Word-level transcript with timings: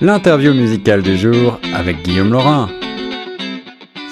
L'interview 0.00 0.52
musicale 0.54 1.02
du 1.02 1.16
jour 1.16 1.58
avec 1.74 2.02
Guillaume 2.02 2.32
Laurin. 2.32 2.68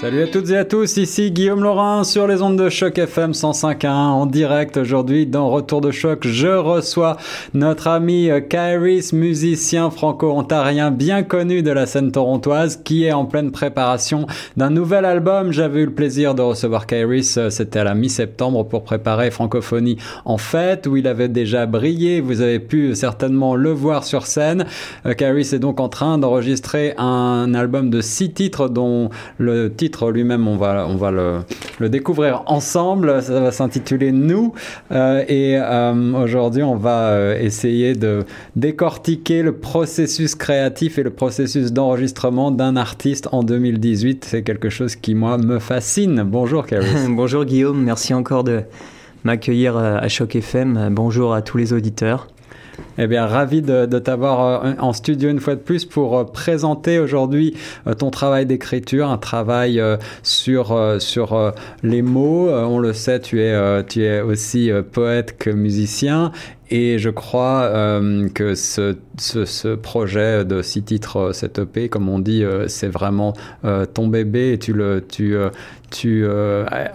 Salut 0.01 0.23
à 0.23 0.27
toutes 0.29 0.49
et 0.49 0.57
à 0.57 0.65
tous, 0.65 0.97
ici 0.97 1.31
Guillaume 1.31 1.63
Laurin 1.63 2.05
sur 2.05 2.27
les 2.27 2.41
ondes 2.41 2.57
de 2.57 2.71
choc 2.71 2.97
FM 2.97 3.33
105.1 3.33 3.87
en 3.91 4.25
direct 4.25 4.79
aujourd'hui 4.79 5.27
dans 5.27 5.51
Retour 5.51 5.83
de 5.83 5.91
choc. 5.91 6.27
Je 6.27 6.49
reçois 6.49 7.19
notre 7.53 7.87
ami 7.87 8.31
euh, 8.31 8.41
Kairis, 8.41 9.13
musicien 9.13 9.91
franco-ontarien 9.91 10.91
bien 10.91 11.23
connu 11.23 11.63
de 11.63 11.71
la 11.71 11.85
scène 11.85 12.13
torontoise 12.13 12.81
qui 12.83 13.05
est 13.05 13.13
en 13.13 13.27
pleine 13.27 13.51
préparation 13.51 14.27
d'un 14.57 14.71
nouvel 14.71 15.05
album. 15.05 15.53
J'avais 15.53 15.81
eu 15.81 15.85
le 15.87 15.93
plaisir 15.93 16.35
de 16.35 16.41
recevoir 16.41 16.87
Kairis, 16.87 17.35
euh, 17.37 17.51
c'était 17.51 17.81
à 17.81 17.85
la 17.85 17.95
mi-septembre 17.95 18.67
pour 18.67 18.85
préparer 18.85 19.31
Francophonie 19.31 19.99
en 20.25 20.39
fête 20.39 20.87
où 20.87 20.97
il 20.97 21.07
avait 21.09 21.29
déjà 21.29 21.67
brillé. 21.67 22.23
Vous 22.23 22.41
avez 22.41 22.59
pu 22.59 22.95
certainement 22.95 23.55
le 23.55 23.71
voir 23.71 24.05
sur 24.05 24.25
scène. 24.25 24.65
Euh, 25.05 25.13
Kairis 25.13 25.53
est 25.53 25.59
donc 25.59 25.79
en 25.79 25.91
train 25.91 26.17
d'enregistrer 26.17 26.95
un 26.97 27.53
album 27.53 27.91
de 27.91 28.01
six 28.01 28.33
titres 28.33 28.71
dont 28.71 29.11
le 29.37 29.71
titre 29.71 29.90
lui-même, 30.11 30.49
on 30.49 30.57
va, 30.57 30.87
on 30.89 30.97
va 30.97 31.11
le, 31.11 31.89
découvrir 31.89 32.43
ensemble. 32.47 33.23
Ça 33.23 33.41
va 33.41 33.53
s'intituler 33.53 34.13
Nous. 34.13 34.53
Euh, 34.93 35.25
et 35.29 35.57
euh, 35.57 36.13
aujourd'hui, 36.15 36.63
on 36.63 36.77
va 36.77 37.09
euh, 37.09 37.39
essayer 37.39 37.95
de 37.95 38.25
décortiquer 38.57 39.43
le 39.43 39.53
processus 39.53 40.35
créatif 40.35 40.99
et 40.99 41.03
le 41.03 41.11
processus 41.11 41.73
d'enregistrement 41.73 42.51
d'un 42.51 42.77
artiste 42.77 43.29
en 43.33 43.43
2018. 43.43 44.25
C'est 44.25 44.43
quelque 44.43 44.71
chose 44.71 44.97
qui, 44.97 45.15
moi, 45.15 45.39
me 45.39 45.59
fascine. 45.59 46.23
Bonjour, 46.23 46.67
Carrie. 46.67 46.87
Bonjour, 47.09 47.45
Guillaume. 47.45 47.83
Merci 47.83 48.15
encore 48.15 48.45
de 48.45 48.63
m'accueillir 49.25 49.77
à 49.77 50.09
Choc 50.09 50.37
FM. 50.37 50.89
Bonjour 50.93 51.35
à 51.35 51.43
tous 51.43 51.59
les 51.59 51.73
auditeurs. 51.73 52.29
Eh 52.99 53.07
bien, 53.07 53.27
ravi 53.27 53.63
de, 53.63 53.87
t'avoir 53.99 54.65
euh, 54.65 54.73
en 54.79 54.93
studio 54.93 55.31
une 55.31 55.41
fois 55.41 55.55
de 55.55 55.61
plus 55.61 55.85
pour 55.85 56.19
euh, 56.19 56.25
présenter 56.25 56.99
aujourd'hui 56.99 57.57
euh, 57.87 57.95
ton 57.95 58.11
travail 58.11 58.47
d'écriture, 58.47 59.09
un 59.09 59.19
travail 59.19 59.83
sur, 60.23 60.97
sur 60.99 61.53
les 61.83 62.03
mots. 62.03 62.51
On 62.51 62.79
le 62.79 62.93
sait, 62.93 63.21
tu 63.21 63.41
es, 63.41 63.85
tu 63.85 64.05
es 64.05 64.21
aussi 64.21 64.71
poète 64.93 65.37
que 65.39 65.51
musicien 65.51 66.33
et 66.71 66.99
je 66.99 67.11
crois 67.11 67.71
que 68.35 68.55
ce, 68.55 68.97
ce, 69.21 69.75
projet 69.75 70.45
de 70.45 70.63
six 70.63 70.83
titres, 70.83 71.17
euh, 71.17 71.33
cette 71.33 71.59
EP, 71.59 71.89
comme 71.89 72.09
on 72.09 72.19
dit, 72.19 72.43
euh, 72.43 72.69
c'est 72.69 72.89
vraiment 72.89 73.35
euh, 73.65 73.87
ton 73.87 74.09
bébé 74.09 74.53
et 74.53 74.59
tu, 74.59 74.75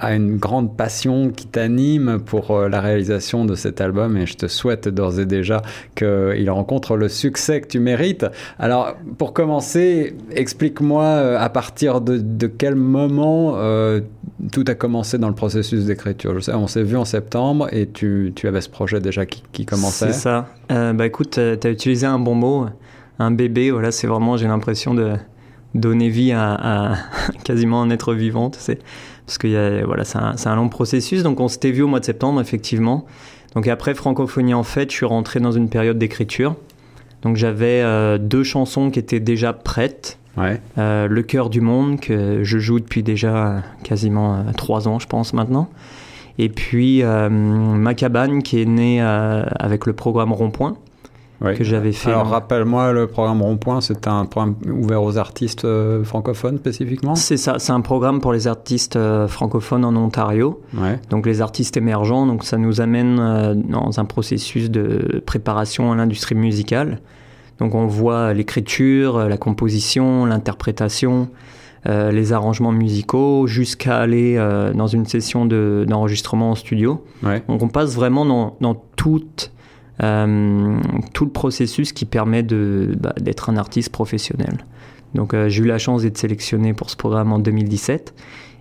as 0.02 0.16
une 0.16 0.38
grande 0.38 0.76
passion 0.76 1.30
qui 1.30 1.48
t'anime 1.48 2.20
pour 2.26 2.60
la 2.60 2.82
réalisation 2.82 3.46
de 3.46 3.56
cet 3.56 3.82
album 3.82 4.18
et 4.18 4.26
je 4.26 4.36
te 4.36 4.48
souhaite 4.48 4.88
d'ores 4.88 5.20
et 5.20 5.26
déjà 5.26 5.62
qu'il 5.96 6.50
rencontre 6.50 6.96
le 6.96 7.10
succès 7.10 7.62
que 7.62 7.68
tu 7.68 7.80
mérites. 7.80 8.26
Alors, 8.58 8.96
pour 9.18 9.34
commencer, 9.34 10.16
explique-moi 10.32 11.38
à 11.38 11.50
partir 11.50 12.00
de, 12.00 12.48
quel 12.48 12.76
moment 12.76 13.58
tout 14.52 14.64
a 14.68 14.76
commencé 14.76 15.18
dans 15.18 15.30
le 15.30 15.36
processus 15.36 15.86
d'écriture. 15.86 16.38
On 16.54 16.68
s'est 16.68 16.84
vu 16.84 16.96
en 16.96 17.06
septembre 17.06 17.68
et 17.74 17.88
tu, 17.88 18.34
avais 18.46 18.62
ce 18.62 18.70
projet 18.70 19.02
déjà 19.02 19.26
qui, 19.26 19.44
qui 19.52 19.66
c'est 19.90 20.14
ça. 20.14 20.48
Bah 20.70 21.06
écoute, 21.06 21.32
tu 21.32 21.68
as 21.68 21.70
utilisé 21.70 22.06
un 22.06 22.15
bon 22.20 22.36
mot, 22.36 22.66
un 23.20 23.32
bébé. 23.32 23.72
Voilà, 23.72 23.92
c'est 23.92 24.08
vraiment, 24.08 24.38
j'ai 24.38 24.48
l'impression 24.48 24.94
de 24.94 25.14
donner 25.74 26.10
vie 26.10 26.32
à, 26.32 26.96
quasiment 27.44 27.82
un 27.82 27.90
être 27.90 28.14
vivant, 28.14 28.50
tu 28.50 28.60
sais. 28.60 28.80
Parce 29.26 29.38
que 29.38 29.84
voilà, 29.86 30.04
c'est 30.04 30.18
un, 30.18 30.36
un, 30.46 30.56
long 30.56 30.70
processus. 30.70 31.24
Donc 31.24 31.40
on 31.40 31.48
s'était 31.48 31.72
vu 31.72 31.82
au 31.82 31.88
mois 31.88 32.00
de 32.00 32.06
septembre, 32.06 32.40
effectivement. 32.42 33.06
Donc 33.56 33.68
après 33.68 33.94
Francophonie 33.94 34.54
en 34.54 34.64
fait, 34.64 34.92
je 34.92 34.96
suis 34.98 35.06
rentré 35.06 35.40
dans 35.40 35.52
une 35.52 35.70
période 35.70 35.98
d'écriture. 35.98 36.56
Donc 37.22 37.38
j'avais 37.38 37.82
euh, 37.82 38.18
deux 38.18 38.44
chansons 38.44 38.92
qui 38.92 39.00
étaient 39.00 39.20
déjà 39.20 39.54
prêtes. 39.54 40.20
Ouais. 40.38 40.62
Euh, 40.78 41.08
le 41.08 41.24
cœur 41.24 41.50
du 41.50 41.62
monde 41.62 42.00
que 42.00 42.44
je 42.44 42.60
joue 42.60 42.80
depuis 42.80 43.02
déjà 43.02 43.64
quasiment 43.84 44.44
trois 44.58 44.88
ans, 44.88 45.00
je 45.00 45.08
pense 45.08 45.34
maintenant. 45.34 45.70
Et 46.38 46.50
puis 46.50 47.02
euh, 47.02 47.30
ma 47.30 47.94
cabane 47.94 48.44
qui 48.44 48.62
est 48.62 48.66
née 48.66 49.02
euh, 49.02 49.44
avec 49.58 49.86
le 49.86 49.94
programme 49.94 50.34
Rond-Point. 50.34 50.76
Que 51.42 51.64
j'avais 51.64 51.92
fait. 51.92 52.10
Alors 52.12 52.28
rappelle-moi, 52.28 52.92
le 52.92 53.08
programme 53.08 53.42
Rond-Point, 53.42 53.82
c'est 53.82 54.08
un 54.08 54.26
programme 54.26 54.56
ouvert 54.72 55.04
aux 55.04 55.18
artistes 55.18 55.66
euh, 55.66 56.04
francophones 56.04 56.58
spécifiquement? 56.58 57.16
C'est 57.16 57.38
ça, 57.38 57.60
c'est 57.60 57.72
un 57.72 57.82
programme 57.82 58.22
pour 58.22 58.34
les 58.34 58.48
artistes 58.48 58.98
francophones 59.28 59.86
en 59.86 59.96
Ontario. 59.96 60.62
Ouais. 60.74 61.00
Donc 61.10 61.26
les 61.26 61.42
artistes 61.42 61.78
émergents, 61.78 62.26
donc 62.26 62.44
ça 62.44 62.58
nous 62.58 62.82
amène 62.82 63.18
dans 63.68 64.00
un 64.00 64.06
processus 64.06 64.70
de 64.70 65.22
préparation 65.26 65.92
à 65.92 65.96
l'industrie 65.96 66.36
musicale. 66.36 67.00
Donc 67.60 67.76
on 67.76 67.88
voit 67.88 68.34
l'écriture, 68.34 69.30
la 69.30 69.38
composition, 69.38 70.26
l'interprétation, 70.26 71.30
euh, 71.88 72.12
les 72.12 72.34
arrangements 72.34 72.72
musicaux, 72.72 73.48
jusqu'à 73.48 73.98
aller 73.98 74.36
euh, 74.38 74.74
dans 74.74 74.88
une 74.88 75.06
session 75.06 75.46
d'enregistrement 75.46 76.52
en 76.52 76.56
studio. 76.56 77.04
Donc 77.48 77.62
on 77.62 77.68
passe 77.68 77.96
vraiment 77.96 78.26
dans, 78.26 78.58
dans 78.60 78.76
toute, 78.96 79.52
euh, 80.04 80.78
tout 81.14 81.26
le 81.26 81.32
processus 81.32 81.94
qui 81.94 82.06
permet 82.06 82.44
bah, 82.44 83.14
d'être 83.20 83.50
un 83.50 83.58
artiste 83.58 83.90
professionnel. 83.92 84.58
Donc 85.14 85.34
j'ai 85.48 85.64
eu 85.64 85.66
la 85.66 85.78
chance 85.78 86.02
d'être 86.02 86.18
sélectionné 86.18 86.74
pour 86.74 86.90
ce 86.90 86.98
programme 86.98 87.32
en 87.32 87.40
2017. 87.40 88.14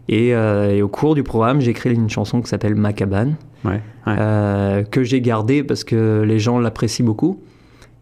Et, 0.08 0.28
et 0.28 0.82
au 0.82 0.88
cours 0.88 1.16
du 1.16 1.24
programme, 1.24 1.60
j'ai 1.60 1.72
écrit 1.72 1.92
une 1.92 2.08
chanson 2.08 2.40
qui 2.40 2.48
s'appelle 2.48 2.76
Macabane, 2.76 3.34
ouais, 3.64 3.80
que 4.04 5.02
j'ai 5.02 5.20
gardée 5.20 5.64
parce 5.64 5.82
que 5.82 6.22
les 6.24 6.38
gens 6.38 6.60
l'apprécient 6.60 7.04
beaucoup. 7.04 7.40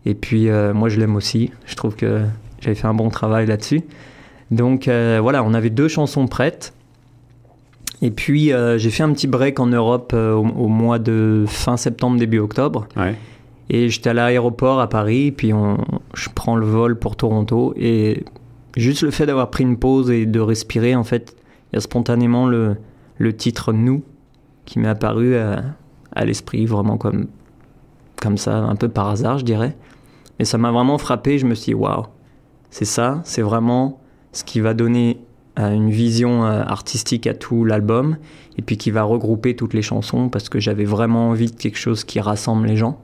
Et 0.05 0.15
puis 0.15 0.51
moi, 0.75 0.91
je 0.91 1.01
l'aime 1.01 1.17
aussi. 1.17 1.51
Je 1.65 1.77
trouve 1.77 1.97
que 1.97 2.21
j'avais 2.61 2.75
fait 2.75 2.89
un 2.89 2.93
bon 2.93 3.09
travail 3.09 3.47
là-dessus. 3.47 3.81
Donc 4.53 4.87
euh, 4.87 5.19
voilà, 5.21 5.43
on 5.43 5.55
avait 5.55 5.71
deux 5.71 5.89
chansons 5.89 6.29
prêtes. 6.29 6.75
Et 8.03 8.11
puis 8.11 8.53
euh, 8.53 8.77
j'ai 8.79 8.91
fait 8.91 9.05
un 9.05 9.13
petit 9.13 9.29
break 9.29 9.61
en 9.61 9.67
Europe 9.67 10.13
euh, 10.15 10.35
au, 10.35 10.69
mois 10.69 10.99
de 10.99 11.45
fin 11.47 11.77
septembre, 11.77 12.19
début 12.19 12.41
octobre. 12.41 12.87
Et 13.71 13.89
j'étais 13.89 14.11
à 14.11 14.13
l'aéroport 14.13 14.81
à 14.81 14.89
Paris, 14.89 15.31
puis 15.31 15.55
on, 15.55 15.79
je 16.15 16.29
prends 16.35 16.57
le 16.57 16.67
vol 16.67 16.99
pour 16.99 17.17
Toronto. 17.17 17.73
Et 17.77 18.25
juste 18.77 19.03
le 19.03 19.13
fait 19.13 19.25
d'avoir 19.25 19.51
pris 19.51 19.63
une 19.63 19.79
pause 19.79 20.11
et 20.11 20.27
de 20.27 20.41
respirer, 20.41 20.95
en 20.97 21.05
fait, 21.05 21.37
il 21.73 21.77
y 21.77 21.79
a 21.79 21.81
spontanément 21.81 22.47
le, 22.47 22.77
le 23.19 23.35
titre 23.35 23.73
Nous 23.73 24.03
qui 24.67 24.79
m'est 24.79 24.89
apparu 24.89 25.37
à, 25.37 25.63
à 26.15 26.25
l'esprit, 26.25 26.67
vraiment 26.67 26.99
comme, 26.99 27.29
comme 28.21 28.37
ça, 28.37 28.59
un 28.59 28.77
peu 28.77 28.89
par 28.89 29.09
hasard, 29.09 29.39
je 29.39 29.45
dirais. 29.45 29.77
Et 30.39 30.45
ça 30.45 30.59
m'a 30.59 30.73
vraiment 30.73 30.99
frappé. 30.99 31.39
Je 31.39 31.47
me 31.47 31.55
suis 31.55 31.67
dit, 31.67 31.75
waouh, 31.75 32.07
c'est 32.69 32.85
ça, 32.85 33.21
c'est 33.25 33.43
vraiment 33.43 34.01
ce 34.33 34.45
qui 34.45 34.61
va 34.61 34.75
donner 34.75 35.21
une 35.57 35.91
vision 35.91 36.47
euh, 36.47 36.63
artistique 36.63 37.27
à 37.27 37.35
tout 37.35 37.65
l'album 37.65 38.17
et 38.59 38.63
puis 38.63 38.77
qui 38.77 38.91
va 38.91 39.03
regrouper 39.03 39.55
toutes 39.55 39.75
les 39.75 39.83
chansons 39.83 40.29
parce 40.29 40.49
que 40.49 40.61
j'avais 40.61 40.85
vraiment 40.85 41.29
envie 41.29 41.51
de 41.51 41.57
quelque 41.57 41.79
chose 41.79 42.05
qui 42.05 42.21
rassemble 42.21 42.67
les 42.67 42.77
gens. 42.77 43.01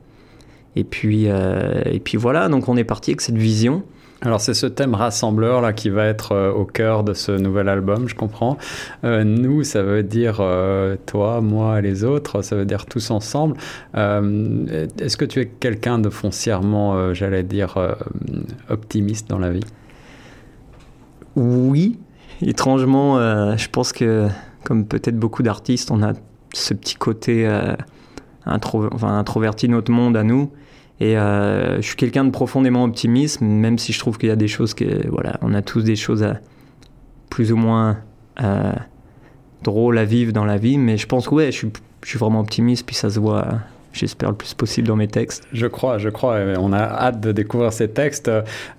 Et 0.77 0.85
puis, 0.85 1.25
euh, 1.29 1.83
et 1.87 2.01
puis 2.01 2.17
voilà, 2.17 2.49
donc 2.49 2.69
on 2.69 2.77
est 2.77 2.85
parti 2.85 3.11
avec 3.11 3.21
cette 3.21 3.37
vision. 3.37 3.83
Alors 4.21 4.41
c'est 4.41 4.55
ce 4.55 4.67
thème 4.67 4.95
rassembleur 4.95 5.61
là 5.61 5.73
qui 5.73 5.91
va 5.91 6.07
être 6.07 6.53
au 6.57 6.65
cœur 6.65 7.05
de 7.05 7.15
ce 7.15 7.31
nouvel 7.31 7.69
album, 7.69 8.09
je 8.09 8.17
comprends. 8.17 8.59
nous, 9.05 9.63
ça 9.63 9.85
veut 9.85 10.03
dire 10.03 10.43
toi, 11.07 11.41
moi 11.41 11.79
et 11.79 11.83
les 11.83 12.03
autres, 12.03 12.43
ça 12.43 12.57
veut 12.57 12.65
dire 12.65 12.85
tous 12.87 13.13
ensemble. 13.13 13.57
Est-ce 13.95 15.17
que 15.17 15.25
tu 15.25 15.41
es 15.41 15.47
quelqu'un 15.47 16.01
de 16.01 16.11
foncièrement, 16.11 17.15
j'allais 17.15 17.45
dire, 17.45 17.77
optimiste 18.69 19.31
dans 19.31 19.39
la 19.39 19.51
vie? 19.51 19.67
Oui, 21.37 21.97
étrangement, 22.43 23.19
euh, 23.19 23.57
je 23.57 23.69
pense 23.69 23.93
que, 23.93 24.29
comme 24.65 24.87
peut-être 24.87 25.19
beaucoup 25.19 25.43
d'artistes, 25.43 25.91
on 25.91 26.03
a 26.03 26.13
ce 26.55 26.75
petit 26.75 26.95
côté 26.95 27.47
euh, 27.47 27.75
introverti 28.47 29.67
de 29.67 29.73
notre 29.73 29.93
monde 29.93 30.17
à 30.17 30.23
nous. 30.23 30.51
Et 31.01 31.17
euh, 31.17 31.77
je 31.77 31.87
suis 31.87 31.97
quelqu'un 31.97 32.25
de 32.25 32.31
profondément 32.31 32.85
optimiste, 32.85 33.41
même 33.41 33.79
si 33.79 33.93
je 33.93 33.99
trouve 33.99 34.19
qu'il 34.19 34.29
y 34.29 34.33
a 34.33 34.37
des 34.37 34.49
choses 34.49 34.75
que, 34.75 35.09
voilà, 35.09 35.39
on 35.43 35.55
a 35.55 35.63
tous 35.63 35.83
des 35.83 35.97
choses 35.97 36.27
plus 37.31 37.53
ou 37.53 37.57
moins 37.57 37.99
drôles 39.63 39.99
à 39.99 40.05
vivre 40.05 40.33
dans 40.33 40.45
la 40.45 40.57
vie. 40.57 40.79
Mais 40.79 40.97
je 40.97 41.07
pense 41.07 41.29
que, 41.29 41.35
ouais, 41.35 41.53
je 41.53 41.59
suis, 41.59 41.73
je 42.03 42.09
suis 42.09 42.19
vraiment 42.19 42.41
optimiste, 42.41 42.87
puis 42.87 42.97
ça 42.97 43.11
se 43.11 43.21
voit 43.21 43.47
j'espère 43.99 44.31
le 44.31 44.37
plus 44.37 44.55
possible 44.55 44.89
dans 44.89 44.97
mes 44.97 45.09
textes. 45.09 45.47
Je 45.53 45.67
crois, 45.67 45.99
je 45.99 46.09
crois. 46.09 46.39
On 46.59 46.73
a 46.73 46.79
hâte 46.79 47.21
de 47.21 47.33
découvrir 47.33 47.73
ces 47.73 47.89
textes. 47.89 48.31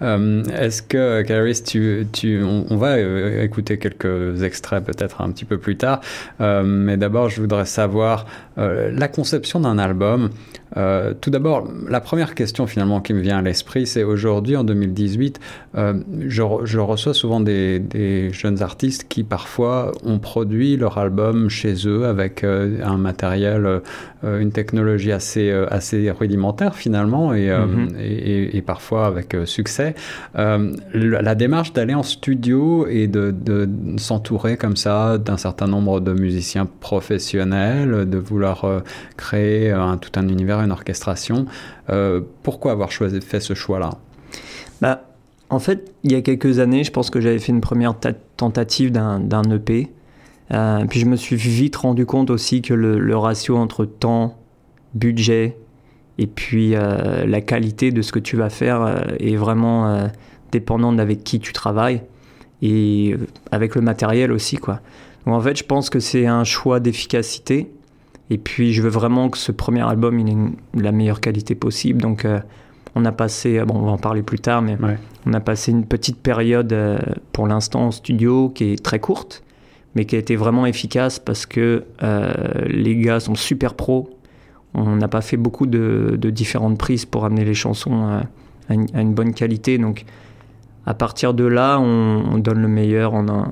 Euh, 0.02 0.44
est-ce 0.46 0.82
que, 0.82 1.22
Caris, 1.24 1.62
tu, 1.66 2.08
tu, 2.12 2.44
on, 2.44 2.78
va 2.78 2.96
euh, 2.96 3.44
écouter 3.44 3.78
quelques 3.78 4.44
extraits 4.44 4.84
peut-être 4.84 5.22
un 5.22 5.32
petit 5.32 5.46
peu 5.46 5.58
plus 5.58 5.78
tard. 5.78 6.02
Euh, 6.42 6.64
mais 6.64 6.98
d'abord, 6.98 7.30
je 7.30 7.42
voudrais 7.42 7.66
savoir 7.66 8.26
la 8.58 9.08
conception 9.08 9.62
d'un 9.62 9.78
album. 9.78 10.32
Euh, 10.78 11.14
tout 11.20 11.30
d'abord, 11.30 11.68
la 11.88 12.02
première 12.02 12.36
question 12.36 12.68
finalement 12.68 13.02
qui 13.02 13.14
me 13.14 13.22
vient 13.22 13.40
à 13.40 13.42
l'esprit, 13.42 13.88
c'est 13.88 14.04
aujourd'hui, 14.04 14.56
en 14.56 14.64
2018, 14.64 15.40
euh, 15.76 15.94
je, 16.28 16.44
je, 16.64 16.80
reçois 16.80 17.14
souvent 17.14 17.40
des, 17.40 17.80
des, 17.80 18.32
jeunes 18.32 18.62
artistes 18.62 19.08
qui 19.08 19.24
parfois 19.24 19.92
ont 20.04 20.20
produit 20.20 20.78
leur 20.78 20.98
album 20.98 21.50
chez 21.50 21.88
eux 21.88 22.06
avec 22.06 22.44
euh, 22.44 22.80
un 22.84 22.98
matériel, 22.98 23.82
euh, 24.24 24.40
une 24.40 24.52
technologie 24.52 25.12
assez, 25.12 25.52
assez 25.70 26.10
rudimentaire 26.12 26.76
finalement 26.76 27.34
et, 27.34 27.50
mm-hmm. 27.50 27.98
et, 28.00 28.06
et, 28.06 28.58
et, 28.58 28.62
parfois 28.62 29.06
avec 29.06 29.36
succès. 29.46 29.96
la 30.36 31.36
démarche 31.36 31.74
d'aller 31.74 31.94
en 31.94 32.04
studio 32.04 32.88
et 32.88 33.08
de, 33.08 33.32
de 33.32 33.70
s'entourer 33.98 34.58
comme 34.58 34.76
ça 34.76 35.18
d'un 35.18 35.38
certain 35.38 35.68
nombre 35.68 36.00
de 36.00 36.14
musiciens 36.14 36.68
professionnels, 36.80 38.10
de 38.10 38.18
vouloir 38.18 38.66
créer 39.18 39.72
un, 39.72 39.98
tout 39.98 40.12
un 40.16 40.28
univers, 40.28 40.59
une 40.64 40.72
orchestration. 40.72 41.46
Euh, 41.90 42.22
pourquoi 42.44 42.72
avoir 42.72 42.92
choisi, 42.92 43.20
fait 43.22 43.40
ce 43.40 43.54
choix-là? 43.54 43.92
Bah, 44.82 45.04
En 45.50 45.60
fait, 45.60 45.92
il 46.04 46.12
y 46.12 46.16
a 46.16 46.22
quelques 46.22 46.60
années, 46.60 46.84
je 46.84 46.92
pense 46.92 47.10
que 47.10 47.20
j'avais 47.20 47.40
fait 47.40 47.52
une 47.52 47.62
première 47.62 47.96
tentative 48.38 48.92
d'un 48.92 49.44
EP. 49.52 49.90
Euh, 50.52 50.86
puis 50.90 51.00
je 51.00 51.06
me 51.06 51.16
suis 51.16 51.36
vite 51.36 51.76
rendu 51.76 52.06
compte 52.06 52.30
aussi 52.30 52.62
que 52.62 52.74
le, 52.74 53.18
ratio 53.18 53.58
entre 53.58 53.86
temps, 53.86 54.38
budget 54.96 55.58
et 56.18 56.26
puis 56.26 56.76
euh, 56.76 57.26
la 57.26 57.42
qualité 57.42 57.92
de 57.92 58.02
ce 58.02 58.12
que 58.12 58.20
tu 58.20 58.36
vas 58.36 58.50
faire 58.50 59.06
est 59.20 59.36
vraiment 59.36 60.10
dépendante 60.52 60.98
d'avec 60.98 61.24
qui 61.24 61.40
tu 61.40 61.54
travailles 61.54 62.02
et 62.62 63.16
avec 63.52 63.76
le 63.76 63.82
matériel 63.82 64.32
aussi. 64.32 64.58
Quoi. 64.58 64.82
Donc 65.26 65.36
en 65.36 65.42
fait, 65.42 65.58
je 65.58 65.64
pense 65.64 65.90
que 65.90 66.00
c'est 66.00 66.26
un 66.26 66.44
choix 66.44 66.80
d'efficacité 66.80 67.72
et 68.30 68.38
puis, 68.38 68.74
je 68.74 68.82
veux 68.82 68.90
vraiment 68.90 69.30
que 69.30 69.38
ce 69.38 69.52
premier 69.52 69.82
album, 69.82 70.20
il 70.20 70.30
ait 70.30 70.32
une, 70.32 70.54
la 70.76 70.92
meilleure 70.92 71.20
qualité 71.20 71.56
possible. 71.56 72.02
Donc, 72.02 72.26
euh, 72.26 72.40
on 72.96 73.06
a 73.06 73.12
passé, 73.12 73.64
bon, 73.66 73.76
on 73.76 73.86
va 73.86 73.92
en 73.92 73.98
parler 73.98 74.22
plus 74.22 74.40
tard, 74.40 74.62
mais 74.62 74.78
ouais. 74.82 74.98
on 75.26 75.34
a 75.34 75.40
passé 75.40 75.72
une 75.72 75.86
petite 75.86 76.18
période 76.18 76.72
euh, 76.74 77.00
pour 77.34 77.48
l'instant 77.48 77.88
en 77.88 77.92
studio 77.92 78.50
qui 78.50 78.74
est 78.74 78.84
très 78.84 79.00
courte, 79.00 79.44
mais 79.96 80.06
qui 80.06 80.16
a 80.16 80.20
été 80.20 80.36
vraiment 80.36 80.66
efficace 80.66 81.18
parce 81.18 81.46
que 81.46 81.86
euh, 82.04 82.34
les 82.68 82.96
gars 82.98 83.20
sont 83.20 83.36
super 83.36 83.74
pros. 83.74 84.10
On 84.76 84.96
n'a 84.96 85.08
pas 85.08 85.22
fait 85.22 85.38
beaucoup 85.38 85.66
de, 85.66 86.16
de, 86.20 86.30
différentes 86.30 86.78
prises 86.78 87.06
pour 87.06 87.26
amener 87.26 87.44
les 87.44 87.56
chansons 87.56 88.04
à, 88.04 88.24
à, 88.70 88.76
une, 88.76 88.86
à, 88.94 89.02
une, 89.02 89.16
bonne 89.16 89.34
qualité. 89.34 89.80
Donc, 89.80 90.06
à 90.86 90.94
partir 90.94 91.34
de 91.34 91.46
là, 91.46 91.80
on, 91.80 92.34
on 92.34 92.38
donne 92.38 92.62
le 92.62 92.68
meilleur 92.68 93.16
en 93.16 93.28
un, 93.30 93.52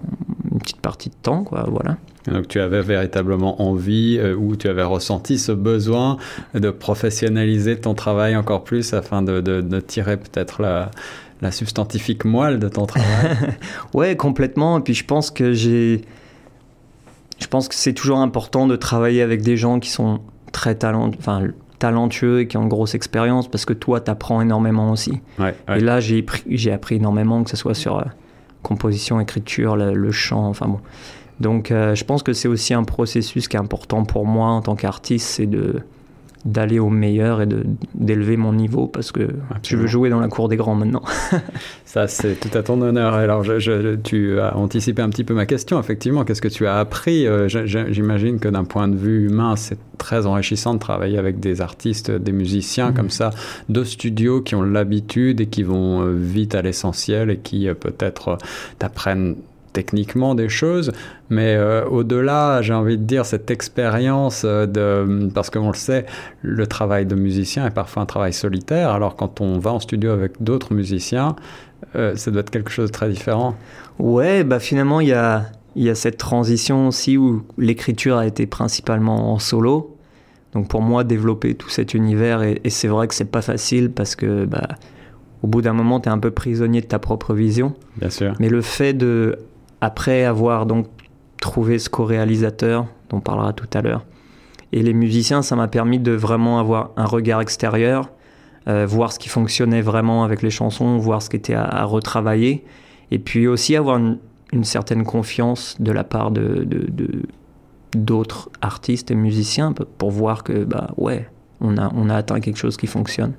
une 0.51 0.59
petite 0.59 0.81
partie 0.81 1.09
de 1.09 1.15
temps, 1.15 1.43
quoi. 1.43 1.67
Voilà. 1.71 1.97
Donc 2.27 2.47
tu 2.47 2.59
avais 2.59 2.81
véritablement 2.81 3.61
envie 3.61 4.17
euh, 4.19 4.35
ou 4.35 4.55
tu 4.55 4.67
avais 4.67 4.83
ressenti 4.83 5.37
ce 5.37 5.51
besoin 5.51 6.17
de 6.53 6.69
professionnaliser 6.69 7.79
ton 7.79 7.93
travail 7.93 8.35
encore 8.35 8.63
plus 8.63 8.93
afin 8.93 9.21
de, 9.21 9.41
de, 9.41 9.61
de 9.61 9.79
tirer 9.79 10.17
peut-être 10.17 10.61
la, 10.61 10.91
la, 11.41 11.51
substantifique 11.51 12.25
moelle 12.25 12.59
de 12.59 12.67
ton 12.67 12.85
travail? 12.85 13.37
ouais, 13.93 14.15
complètement. 14.15 14.79
Et 14.79 14.81
puis 14.81 14.93
je 14.93 15.05
pense 15.05 15.31
que 15.31 15.53
j'ai, 15.53 16.01
je 17.39 17.47
pense 17.47 17.67
que 17.67 17.75
c'est 17.75 17.93
toujours 17.93 18.19
important 18.19 18.67
de 18.67 18.75
travailler 18.75 19.21
avec 19.21 19.41
des 19.41 19.57
gens 19.57 19.79
qui 19.79 19.89
sont 19.89 20.19
très 20.51 20.75
talent, 20.75 21.11
enfin 21.17 21.43
talentueux 21.79 22.41
et 22.41 22.47
qui 22.47 22.57
ont 22.57 22.63
une 22.63 22.69
grosse 22.69 22.95
expérience 22.95 23.47
parce 23.47 23.63
que 23.65 23.73
toi 23.73 24.01
tu 24.01 24.11
apprends 24.11 24.41
énormément 24.41 24.91
aussi. 24.91 25.21
Ouais, 25.39 25.55
ouais. 25.69 25.77
Et 25.77 25.79
là 25.79 25.99
j'ai 25.99 26.71
appris 26.71 26.95
énormément 26.95 27.43
que 27.43 27.49
ce 27.49 27.57
soit 27.57 27.75
sur 27.75 27.99
euh, 27.99 28.03
composition, 28.63 29.19
écriture, 29.19 29.75
le, 29.75 29.93
le 29.93 30.11
chant, 30.11 30.45
enfin 30.47 30.67
bon. 30.67 30.79
Donc 31.39 31.71
euh, 31.71 31.95
je 31.95 32.03
pense 32.03 32.23
que 32.23 32.33
c'est 32.33 32.47
aussi 32.47 32.73
un 32.73 32.83
processus 32.83 33.47
qui 33.47 33.55
est 33.55 33.59
important 33.59 34.03
pour 34.03 34.25
moi 34.25 34.49
en 34.49 34.61
tant 34.61 34.75
qu'artiste, 34.75 35.27
c'est 35.27 35.45
de 35.45 35.81
d'aller 36.47 36.79
au 36.79 36.89
meilleur 36.89 37.41
et 37.41 37.47
d'élever 37.93 38.37
mon 38.37 38.53
niveau 38.53 38.87
parce 38.87 39.11
que 39.11 39.21
Absolument. 39.21 39.61
je 39.63 39.75
veux 39.75 39.87
jouer 39.87 40.09
dans 40.09 40.19
la 40.19 40.29
cour 40.29 40.47
des 40.47 40.55
grands 40.55 40.75
maintenant. 40.75 41.01
Ça, 41.85 42.07
c'est 42.07 42.39
tout 42.39 42.55
à 42.57 42.63
ton 42.63 42.81
honneur. 42.81 43.15
Alors, 43.15 43.43
je, 43.43 43.59
je, 43.59 43.95
tu 43.95 44.39
as 44.39 44.55
anticipé 44.55 45.01
un 45.01 45.09
petit 45.09 45.25
peu 45.25 45.33
ma 45.33 45.45
question. 45.45 45.79
Effectivement, 45.79 46.23
qu'est-ce 46.23 46.41
que 46.41 46.47
tu 46.47 46.65
as 46.65 46.77
appris? 46.77 47.27
Euh, 47.27 47.47
J'imagine 47.49 48.39
que 48.39 48.47
d'un 48.47 48.63
point 48.63 48.87
de 48.87 48.95
vue 48.95 49.27
humain, 49.27 49.55
c'est 49.57 49.79
très 49.97 50.25
enrichissant 50.25 50.73
de 50.73 50.79
travailler 50.79 51.17
avec 51.17 51.39
des 51.39 51.59
artistes, 51.59 52.11
des 52.11 52.31
musiciens 52.31 52.91
mmh. 52.91 52.93
comme 52.93 53.09
ça, 53.09 53.31
de 53.67 53.83
studio 53.83 54.41
qui 54.41 54.55
ont 54.55 54.63
l'habitude 54.63 55.41
et 55.41 55.47
qui 55.47 55.63
vont 55.63 56.01
euh, 56.01 56.13
vite 56.13 56.55
à 56.55 56.61
l'essentiel 56.61 57.29
et 57.29 57.37
qui 57.37 57.67
peut-être 57.79 58.37
t'apprennent 58.79 59.35
techniquement 59.79 60.33
des 60.33 60.49
choses, 60.49 60.91
mais 61.29 61.55
euh, 61.55 61.85
au-delà, 61.85 62.63
j'ai 62.63 62.73
envie 62.73 62.97
de 62.97 63.03
dire, 63.03 63.27
cette 63.27 63.51
expérience 63.51 64.43
de... 64.43 65.29
Parce 65.35 65.51
qu'on 65.51 65.67
le 65.67 65.75
sait, 65.75 66.07
le 66.41 66.65
travail 66.65 67.05
de 67.05 67.13
musicien 67.13 67.67
est 67.67 67.75
parfois 67.81 68.01
un 68.01 68.07
travail 68.07 68.33
solitaire, 68.33 68.89
alors 68.89 69.15
quand 69.15 69.39
on 69.39 69.59
va 69.59 69.71
en 69.71 69.79
studio 69.79 70.09
avec 70.09 70.31
d'autres 70.41 70.73
musiciens, 70.73 71.35
euh, 71.95 72.15
ça 72.15 72.31
doit 72.31 72.41
être 72.41 72.49
quelque 72.49 72.71
chose 72.71 72.87
de 72.87 72.95
très 72.99 73.09
différent. 73.09 73.53
Ouais, 73.99 74.43
bah 74.43 74.59
finalement, 74.59 74.99
il 74.99 75.09
y 75.09 75.13
a, 75.13 75.45
y 75.75 75.89
a 75.89 75.95
cette 75.95 76.17
transition 76.17 76.87
aussi 76.87 77.17
où 77.17 77.43
l'écriture 77.59 78.17
a 78.17 78.25
été 78.25 78.47
principalement 78.47 79.31
en 79.33 79.37
solo. 79.37 79.95
Donc 80.53 80.69
pour 80.69 80.81
moi, 80.81 81.03
développer 81.03 81.53
tout 81.53 81.69
cet 81.69 81.93
univers, 81.93 82.41
et, 82.41 82.61
et 82.63 82.71
c'est 82.71 82.87
vrai 82.87 83.07
que 83.07 83.13
c'est 83.13 83.31
pas 83.31 83.43
facile 83.43 83.91
parce 83.91 84.15
que... 84.15 84.45
Bah, 84.45 84.69
au 85.43 85.47
bout 85.47 85.61
d'un 85.61 85.73
moment, 85.73 85.99
tu 85.99 86.09
es 86.09 86.11
un 86.11 86.17
peu 86.17 86.31
prisonnier 86.31 86.81
de 86.81 86.87
ta 86.87 86.97
propre 86.97 87.35
vision. 87.35 87.75
Bien 87.97 88.09
sûr. 88.09 88.33
Mais 88.39 88.49
le 88.49 88.61
fait 88.61 88.93
de 88.93 89.37
après 89.81 90.23
avoir 90.23 90.65
donc 90.65 90.87
trouvé 91.39 91.79
ce 91.79 91.89
co-réalisateur 91.89 92.85
dont 93.09 93.17
on 93.17 93.21
parlera 93.21 93.53
tout 93.53 93.69
à 93.73 93.81
l'heure 93.81 94.03
et 94.73 94.83
les 94.83 94.93
musiciens, 94.93 95.41
ça 95.41 95.55
m'a 95.55 95.67
permis 95.67 95.99
de 95.99 96.11
vraiment 96.11 96.59
avoir 96.59 96.91
un 96.97 97.05
regard 97.05 97.41
extérieur, 97.41 98.09
euh, 98.67 98.85
voir 98.85 99.13
ce 99.13 99.19
qui 99.19 99.29
fonctionnait 99.29 99.81
vraiment 99.81 100.23
avec 100.23 100.41
les 100.41 100.49
chansons, 100.49 100.97
voir 100.97 101.21
ce 101.21 101.29
qui 101.29 101.37
était 101.37 101.53
à, 101.53 101.83
retravailler, 101.85 102.65
et 103.11 103.19
puis 103.19 103.47
aussi 103.47 103.75
avoir 103.75 103.97
une, 103.97 104.17
une, 104.51 104.65
certaine 104.65 105.05
confiance 105.05 105.77
de 105.79 105.91
la 105.91 106.03
part 106.03 106.31
de, 106.31 106.67
d'autres 107.93 108.49
artistes 108.61 109.09
et 109.11 109.15
musiciens 109.15 109.73
pour 109.97 110.11
voir 110.11 110.43
que 110.43 110.65
bah 110.65 110.89
ouais, 110.97 111.29
on 111.61 111.77
a, 111.77 111.89
on 111.95 112.09
a 112.09 112.15
atteint 112.15 112.41
quelque 112.41 112.57
chose 112.57 112.75
qui 112.75 112.87
fonctionne. 112.87 113.33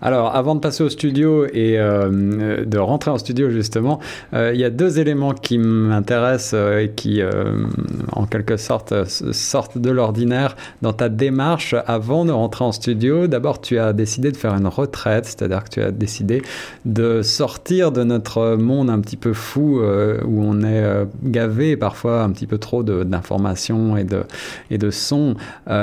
Alors, 0.00 0.34
avant 0.34 0.54
de 0.54 0.60
passer 0.60 0.82
au 0.82 0.88
studio 0.88 1.46
et 1.46 1.78
euh, 1.78 2.64
de 2.64 2.78
rentrer 2.78 3.10
en 3.10 3.18
studio, 3.18 3.50
justement, 3.50 4.00
euh, 4.34 4.50
il 4.52 4.60
y 4.60 4.64
a 4.64 4.70
deux 4.70 4.98
éléments 4.98 5.32
qui 5.32 5.58
m'intéressent 5.58 6.54
euh, 6.54 6.80
et 6.80 6.90
qui, 6.90 7.22
en 8.12 8.26
quelque 8.26 8.56
sorte, 8.56 8.94
sortent 9.32 9.78
de 9.78 9.90
l'ordinaire 9.90 10.56
dans 10.82 10.92
ta 10.92 11.08
démarche 11.08 11.74
avant 11.86 12.24
de 12.24 12.32
rentrer 12.32 12.64
en 12.64 12.72
studio. 12.72 13.26
D'abord, 13.26 13.60
tu 13.60 13.78
as 13.78 13.92
décidé 13.92 14.32
de 14.32 14.36
faire 14.36 14.54
une 14.54 14.66
retraite, 14.66 15.26
c'est-à-dire 15.26 15.64
que 15.64 15.70
tu 15.70 15.82
as 15.82 15.90
décidé 15.90 16.42
de 16.84 17.22
sortir 17.22 17.92
de 17.92 18.02
notre 18.02 18.56
monde 18.56 18.90
un 18.90 19.00
petit 19.00 19.16
peu 19.16 19.32
fou 19.32 19.80
où 19.80 20.42
on 20.42 20.62
est 20.62 21.06
gavé 21.22 21.76
parfois 21.76 22.22
un 22.22 22.30
petit 22.30 22.46
peu 22.46 22.58
trop 22.58 22.82
d'informations 22.82 23.96
et 23.96 24.04
de, 24.04 24.22
et 24.70 24.78
de 24.78 24.90
sons. 24.90 25.36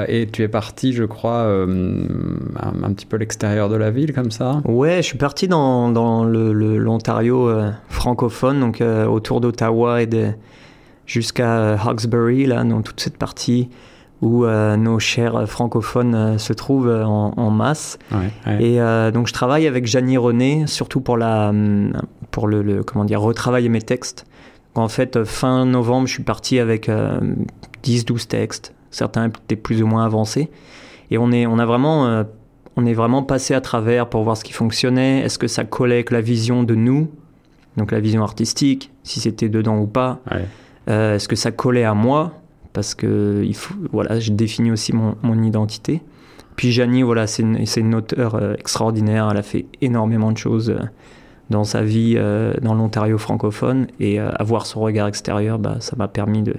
et 0.07 0.28
tu 0.31 0.44
es 0.44 0.48
parti, 0.48 0.94
je 0.94 1.04
crois, 1.04 1.44
un, 1.44 2.94
petit 2.94 3.06
peu 3.06 3.18
l'extérieur 3.18 3.69
de 3.69 3.75
la 3.75 3.88
ville 3.91 4.13
comme 4.13 4.31
ça 4.31 4.62
Ouais, 4.65 4.97
je 4.97 5.01
suis 5.03 5.18
parti 5.18 5.47
dans, 5.47 5.89
dans 5.89 6.24
l'Ontario 6.24 7.47
le, 7.47 7.53
le, 7.53 7.59
euh, 7.62 7.71
francophone, 7.88 8.60
donc 8.60 8.81
euh, 8.81 9.05
autour 9.05 9.41
d'Ottawa 9.41 10.01
et 10.01 10.08
de, 10.08 10.29
jusqu'à 11.05 11.58
euh, 11.58 11.77
Hawkesbury, 11.77 12.46
là, 12.46 12.63
dans 12.63 12.81
toute 12.81 13.00
cette 13.00 13.17
partie 13.17 13.69
où 14.22 14.46
euh, 14.46 14.75
nos 14.75 15.00
chers 15.00 15.48
francophones 15.48 16.38
se 16.38 16.51
trouvent 16.53 16.89
en, 16.89 17.34
en 17.36 17.50
masse. 17.51 17.98
Ouais, 18.12 18.31
ouais. 18.48 18.63
Et 18.63 19.12
donc 19.12 19.27
je 19.27 19.34
travaille 19.34 19.65
avec 19.65 19.86
Janie 19.86 20.17
René, 20.17 20.67
surtout 20.67 21.00
pour, 21.00 21.17
la, 21.17 21.53
pour 22.31 22.48
le, 22.48 22.62
le, 22.62 22.84
comment 22.84 23.05
dire, 23.05 23.22
retravailler 23.22 23.69
mes 23.69 23.81
textes. 23.81 24.25
En 24.75 24.89
fait, 24.89 25.24
fin 25.24 25.65
novembre, 25.65 26.08
je 26.08 26.13
suis 26.13 26.24
parti 26.24 26.60
avec 26.60 26.89
10-12 27.84 28.27
textes, 28.27 28.74
certains 28.91 29.27
étaient 29.29 29.55
plus 29.55 29.81
ou 29.81 29.88
moins 29.88 30.05
avancés. 30.05 30.50
Et 31.12 31.17
on, 31.17 31.31
est, 31.31 31.48
on 31.48 31.58
a 31.58 31.65
vraiment 31.65 32.24
on 32.79 32.86
est 32.86 32.93
vraiment 32.93 33.24
passé 33.24 33.53
à 33.53 33.62
travers 33.62 34.07
pour 34.07 34.24
voir 34.24 34.38
ce 34.38 34.43
qui 34.43 34.53
fonctionnait. 34.53 35.19
Est-ce 35.19 35.38
que 35.38 35.48
ça 35.48 35.65
collait 35.65 35.95
avec 35.95 36.12
la 36.12 36.21
vision 36.21 36.63
de 36.63 36.75
nous, 36.75 37.09
donc 37.77 37.91
la 37.91 38.00
vision 38.00 38.24
artistique, 38.24 38.91
si 39.03 39.19
c'était 39.19 39.50
dedans 39.50 39.77
ou 39.79 39.86
pas. 39.86 40.21
Ouais. 40.31 40.45
Euh, 40.89 41.15
Est-ce 41.15 41.27
que 41.27 41.36
ça 41.36 41.51
collait 41.51 41.83
à 41.83 41.93
moi 41.93 42.33
parce 42.71 42.95
que 42.95 43.43
il 43.45 43.55
faut, 43.55 43.74
voilà, 43.91 44.19
j'ai 44.19 44.31
défini 44.31 44.71
aussi 44.71 44.93
mon, 44.93 45.15
mon, 45.24 45.41
identité. 45.43 46.01
Puis 46.55 46.71
Janie, 46.71 47.01
voilà, 47.01 47.27
c'est 47.27 47.41
une, 47.41 47.65
une 47.77 47.95
auteure 47.95 48.36
euh, 48.36 48.53
extraordinaire. 48.53 49.27
Elle 49.31 49.38
a 49.38 49.43
fait 49.43 49.65
énormément 49.81 50.31
de 50.31 50.38
choses 50.38 50.69
euh, 50.69 50.79
dans 51.50 51.63
sa 51.63 51.81
vie 51.81 52.15
dans 52.62 52.75
l'Ontario 52.75 53.17
francophone 53.17 53.88
et 54.00 54.19
avoir 54.19 54.67
son 54.67 54.81
regard 54.81 55.07
extérieur, 55.07 55.57
bah, 55.57 55.77
ça 55.79 55.95
m'a 55.98 56.07
permis 56.07 56.43
de 56.43 56.53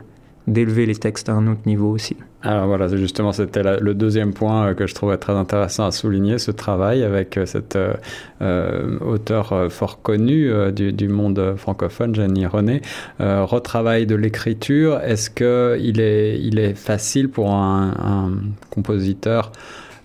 d'élever 0.50 0.86
les 0.86 0.96
textes 0.96 1.28
à 1.28 1.32
un 1.32 1.46
autre 1.46 1.62
niveau 1.66 1.90
aussi. 1.90 2.16
Alors 2.42 2.66
voilà, 2.66 2.88
justement, 2.88 3.32
c'était 3.32 3.62
le 3.80 3.94
deuxième 3.94 4.32
point 4.32 4.68
euh, 4.68 4.74
que 4.74 4.86
je 4.86 4.94
trouvais 4.94 5.18
très 5.18 5.34
intéressant 5.34 5.84
à 5.86 5.90
souligner, 5.90 6.38
ce 6.38 6.50
travail 6.50 7.02
avec 7.02 7.36
euh, 7.36 7.44
cette 7.44 7.76
euh, 7.76 8.98
auteur 9.00 9.70
fort 9.70 10.00
connu 10.00 10.50
du, 10.72 11.08
monde 11.08 11.54
francophone, 11.56 12.14
Jenny 12.14 12.46
René. 12.46 12.80
Euh, 13.20 13.44
retravail 13.44 14.06
de 14.06 14.14
l'écriture, 14.14 15.00
est-ce 15.00 15.28
qu'il 15.28 16.00
est, 16.00 16.40
il 16.40 16.58
est 16.58 16.74
facile 16.74 17.28
pour 17.28 17.52
un 17.52 18.32
compositeur 18.70 19.52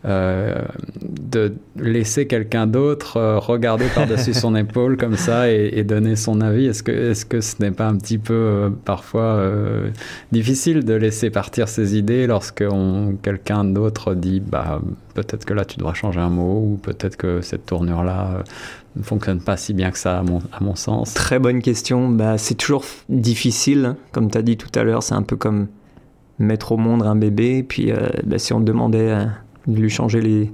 de 0.05 1.53
laisser 1.77 2.27
quelqu'un 2.27 2.67
d'autre 2.67 3.19
regarder 3.37 3.85
par-dessus 3.93 4.33
son 4.35 4.55
épaule 4.55 4.97
comme 4.97 5.15
ça 5.17 5.51
et, 5.51 5.83
donner 5.83 6.15
son 6.15 6.41
avis 6.41 6.67
Est-ce 6.67 6.83
que, 6.83 6.91
est-ce 6.91 7.25
que 7.25 7.41
ce 7.41 7.55
n'est 7.59 7.71
pas 7.71 7.87
un 7.87 7.97
petit 7.97 8.19
peu 8.19 8.71
parfois 8.85 9.43
difficile 10.31 10.85
de 10.85 10.93
laisser 10.93 11.29
partir 11.29 11.67
ses 11.67 11.97
idées 11.97 12.27
lorsque 12.27 12.63
quelqu'un 13.23 13.63
d'autre 13.63 14.13
dit 14.13 14.41
bah, 14.41 14.79
peut-être 15.15 15.45
que 15.45 15.53
là 15.53 15.65
tu 15.65 15.77
dois 15.77 15.93
changer 15.93 16.19
un 16.19 16.29
mot 16.29 16.73
ou 16.73 16.79
peut-être 16.81 17.17
que 17.17 17.41
cette 17.41 17.65
tournure-là 17.65 18.43
ne 18.95 19.03
fonctionne 19.03 19.41
pas 19.41 19.57
si 19.57 19.73
bien 19.73 19.91
que 19.91 19.97
ça, 19.97 20.19
à 20.19 20.23
mon, 20.23 20.39
à 20.51 20.63
mon 20.63 20.75
sens? 20.75 21.13
Très 21.13 21.39
bonne 21.39 21.61
question. 21.61 22.09
Bah, 22.09 22.37
c'est 22.37 22.55
toujours 22.55 22.85
difficile, 23.09 23.95
comme 24.11 24.29
tu 24.31 24.37
as 24.37 24.41
dit 24.41 24.57
tout 24.57 24.69
à 24.75 24.83
l'heure, 24.83 25.03
c'est 25.03 25.15
un 25.15 25.23
peu 25.23 25.35
comme 25.35 25.67
mettre 26.39 26.71
au 26.71 26.77
monde 26.77 27.03
un 27.03 27.15
bébé. 27.15 27.63
Puis 27.63 27.91
euh, 27.91 28.09
bah, 28.25 28.37
si 28.39 28.53
on 28.53 28.59
demandait 28.59 29.11
euh, 29.11 29.25
de 29.25 29.29
lui 29.67 29.89
changer 29.89 30.21
les, 30.21 30.51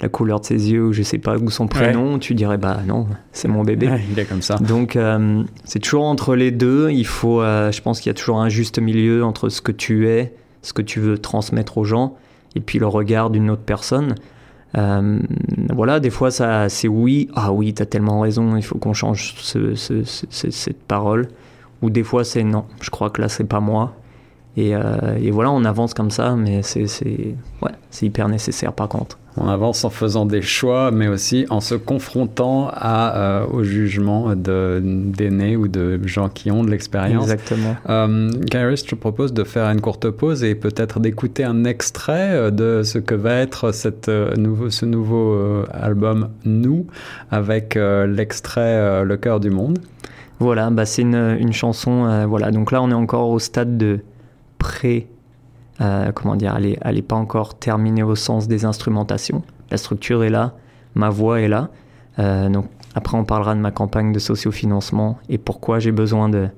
la 0.00 0.08
couleur 0.08 0.40
de 0.40 0.46
ses 0.46 0.72
yeux 0.72 0.86
ou 0.86 0.92
je 0.92 1.02
sais 1.02 1.18
pas, 1.18 1.36
ou 1.36 1.50
son 1.50 1.66
prénom, 1.66 2.18
tu 2.18 2.34
dirais 2.34 2.58
bah 2.58 2.80
non, 2.86 3.06
c'est 3.32 3.48
mon 3.48 3.62
bébé. 3.62 3.88
il 4.10 4.18
est 4.18 4.24
comme 4.24 4.42
ça. 4.42 4.56
Donc 4.56 4.96
euh, 4.96 5.42
c'est 5.64 5.78
toujours 5.78 6.04
entre 6.04 6.34
les 6.34 6.50
deux. 6.50 6.90
Il 6.90 7.06
faut, 7.06 7.40
je 7.42 7.80
pense 7.80 8.00
qu'il 8.00 8.10
y 8.10 8.14
a 8.14 8.14
toujours 8.14 8.40
un 8.40 8.48
juste 8.48 8.78
milieu 8.78 9.24
entre 9.24 9.48
ce 9.48 9.60
que 9.60 9.72
tu 9.72 10.08
es, 10.08 10.34
ce 10.62 10.72
que 10.72 10.82
tu 10.82 11.00
veux 11.00 11.18
transmettre 11.18 11.78
aux 11.78 11.84
gens, 11.84 12.16
et 12.54 12.60
puis 12.60 12.78
le 12.78 12.86
regard 12.86 13.30
d'une 13.30 13.50
autre 13.50 13.62
personne. 13.62 14.14
Euh, 14.76 15.18
voilà, 15.72 16.00
des 16.00 16.10
fois, 16.10 16.30
ça, 16.30 16.68
c'est 16.68 16.88
oui, 16.88 17.28
ah 17.34 17.52
oui, 17.52 17.74
t'as 17.74 17.86
tellement 17.86 18.20
raison, 18.20 18.56
il 18.56 18.62
faut 18.62 18.78
qu'on 18.78 18.94
change 18.94 19.34
cette 19.42 20.82
parole. 20.84 21.28
Ou 21.82 21.90
des 21.90 22.04
fois, 22.04 22.24
c'est 22.24 22.44
non, 22.44 22.64
je 22.80 22.90
crois 22.90 23.10
que 23.10 23.20
là, 23.20 23.28
c'est 23.28 23.44
pas 23.44 23.60
moi. 23.60 23.94
Et, 24.56 24.74
euh, 24.74 24.80
et, 25.20 25.30
voilà, 25.30 25.50
on 25.50 25.64
avance 25.64 25.94
comme 25.94 26.10
ça, 26.10 26.36
mais 26.36 26.62
c'est 26.62 26.86
ouais, 27.62 27.70
hyper 28.02 28.28
nécessaire 28.28 28.72
par 28.72 28.88
contre. 28.88 29.18
On 29.38 29.48
avance 29.48 29.82
en 29.84 29.90
faisant 29.90 30.26
des 30.26 30.42
choix, 30.42 30.90
mais 30.90 31.08
aussi 31.08 31.46
en 31.48 31.60
se 31.60 31.74
confrontant 31.74 32.68
à, 32.70 33.16
euh, 33.16 33.46
au 33.46 33.62
jugement 33.62 34.34
d'aînés 34.36 35.56
ou 35.56 35.68
de 35.68 35.98
gens 36.06 36.28
qui 36.28 36.50
ont 36.50 36.64
de 36.64 36.70
l'expérience. 36.70 37.22
Exactement. 37.22 37.76
Euh, 37.88 38.30
je 38.52 38.84
te 38.84 38.94
propose 38.94 39.32
de 39.32 39.44
faire 39.44 39.70
une 39.70 39.80
courte 39.80 40.10
pause 40.10 40.44
et 40.44 40.54
peut-être 40.54 41.00
d'écouter 41.00 41.44
un 41.44 41.64
extrait 41.64 42.30
euh, 42.32 42.50
de 42.50 42.82
ce 42.82 42.98
que 42.98 43.14
va 43.14 43.36
être 43.36 43.72
cette, 43.72 44.10
euh, 44.10 44.34
nouveau, 44.36 44.68
ce 44.68 44.84
nouveau 44.84 45.64
album 45.72 46.28
Nous, 46.44 46.86
avec 47.30 47.74
l'extrait 47.74 49.04
Le 49.04 49.16
cœur 49.16 49.40
du 49.40 49.50
monde. 49.50 49.78
Voilà, 50.40 50.70
bah 50.70 50.84
c'est 50.84 51.02
une, 51.02 51.36
une, 51.38 51.52
chanson. 51.52 52.26
voilà, 52.28 52.50
donc 52.50 52.72
là, 52.72 52.82
on 52.82 52.90
est 52.90 52.94
encore 52.94 53.28
au 53.28 53.38
stade 53.38 53.78
de 53.78 54.00
pré 54.62 55.08
euh, 55.80 56.12
comment 56.12 56.36
dire, 56.36 56.56
elle 56.56 56.94
n'est 56.94 57.02
pas 57.02 57.16
encore 57.16 57.58
terminée 57.58 58.02
au 58.02 58.14
sens 58.14 58.46
des 58.46 58.64
instrumentations. 58.64 59.42
La 59.70 59.76
structure 59.76 60.22
est 60.22 60.30
là, 60.30 60.54
ma 60.94 61.08
voix 61.08 61.40
est 61.40 61.48
là. 61.48 61.70
Euh, 62.18 62.48
donc 62.48 62.66
après, 62.94 63.16
on 63.16 63.24
parlera 63.24 63.54
de 63.54 63.60
ma 63.60 63.70
campagne 63.70 64.12
de 64.12 64.18
sociofinancement 64.18 65.18
et 65.28 65.38
pourquoi 65.38 65.78
j'ai 65.78 65.92
besoin 65.92 66.28
de, 66.28 66.48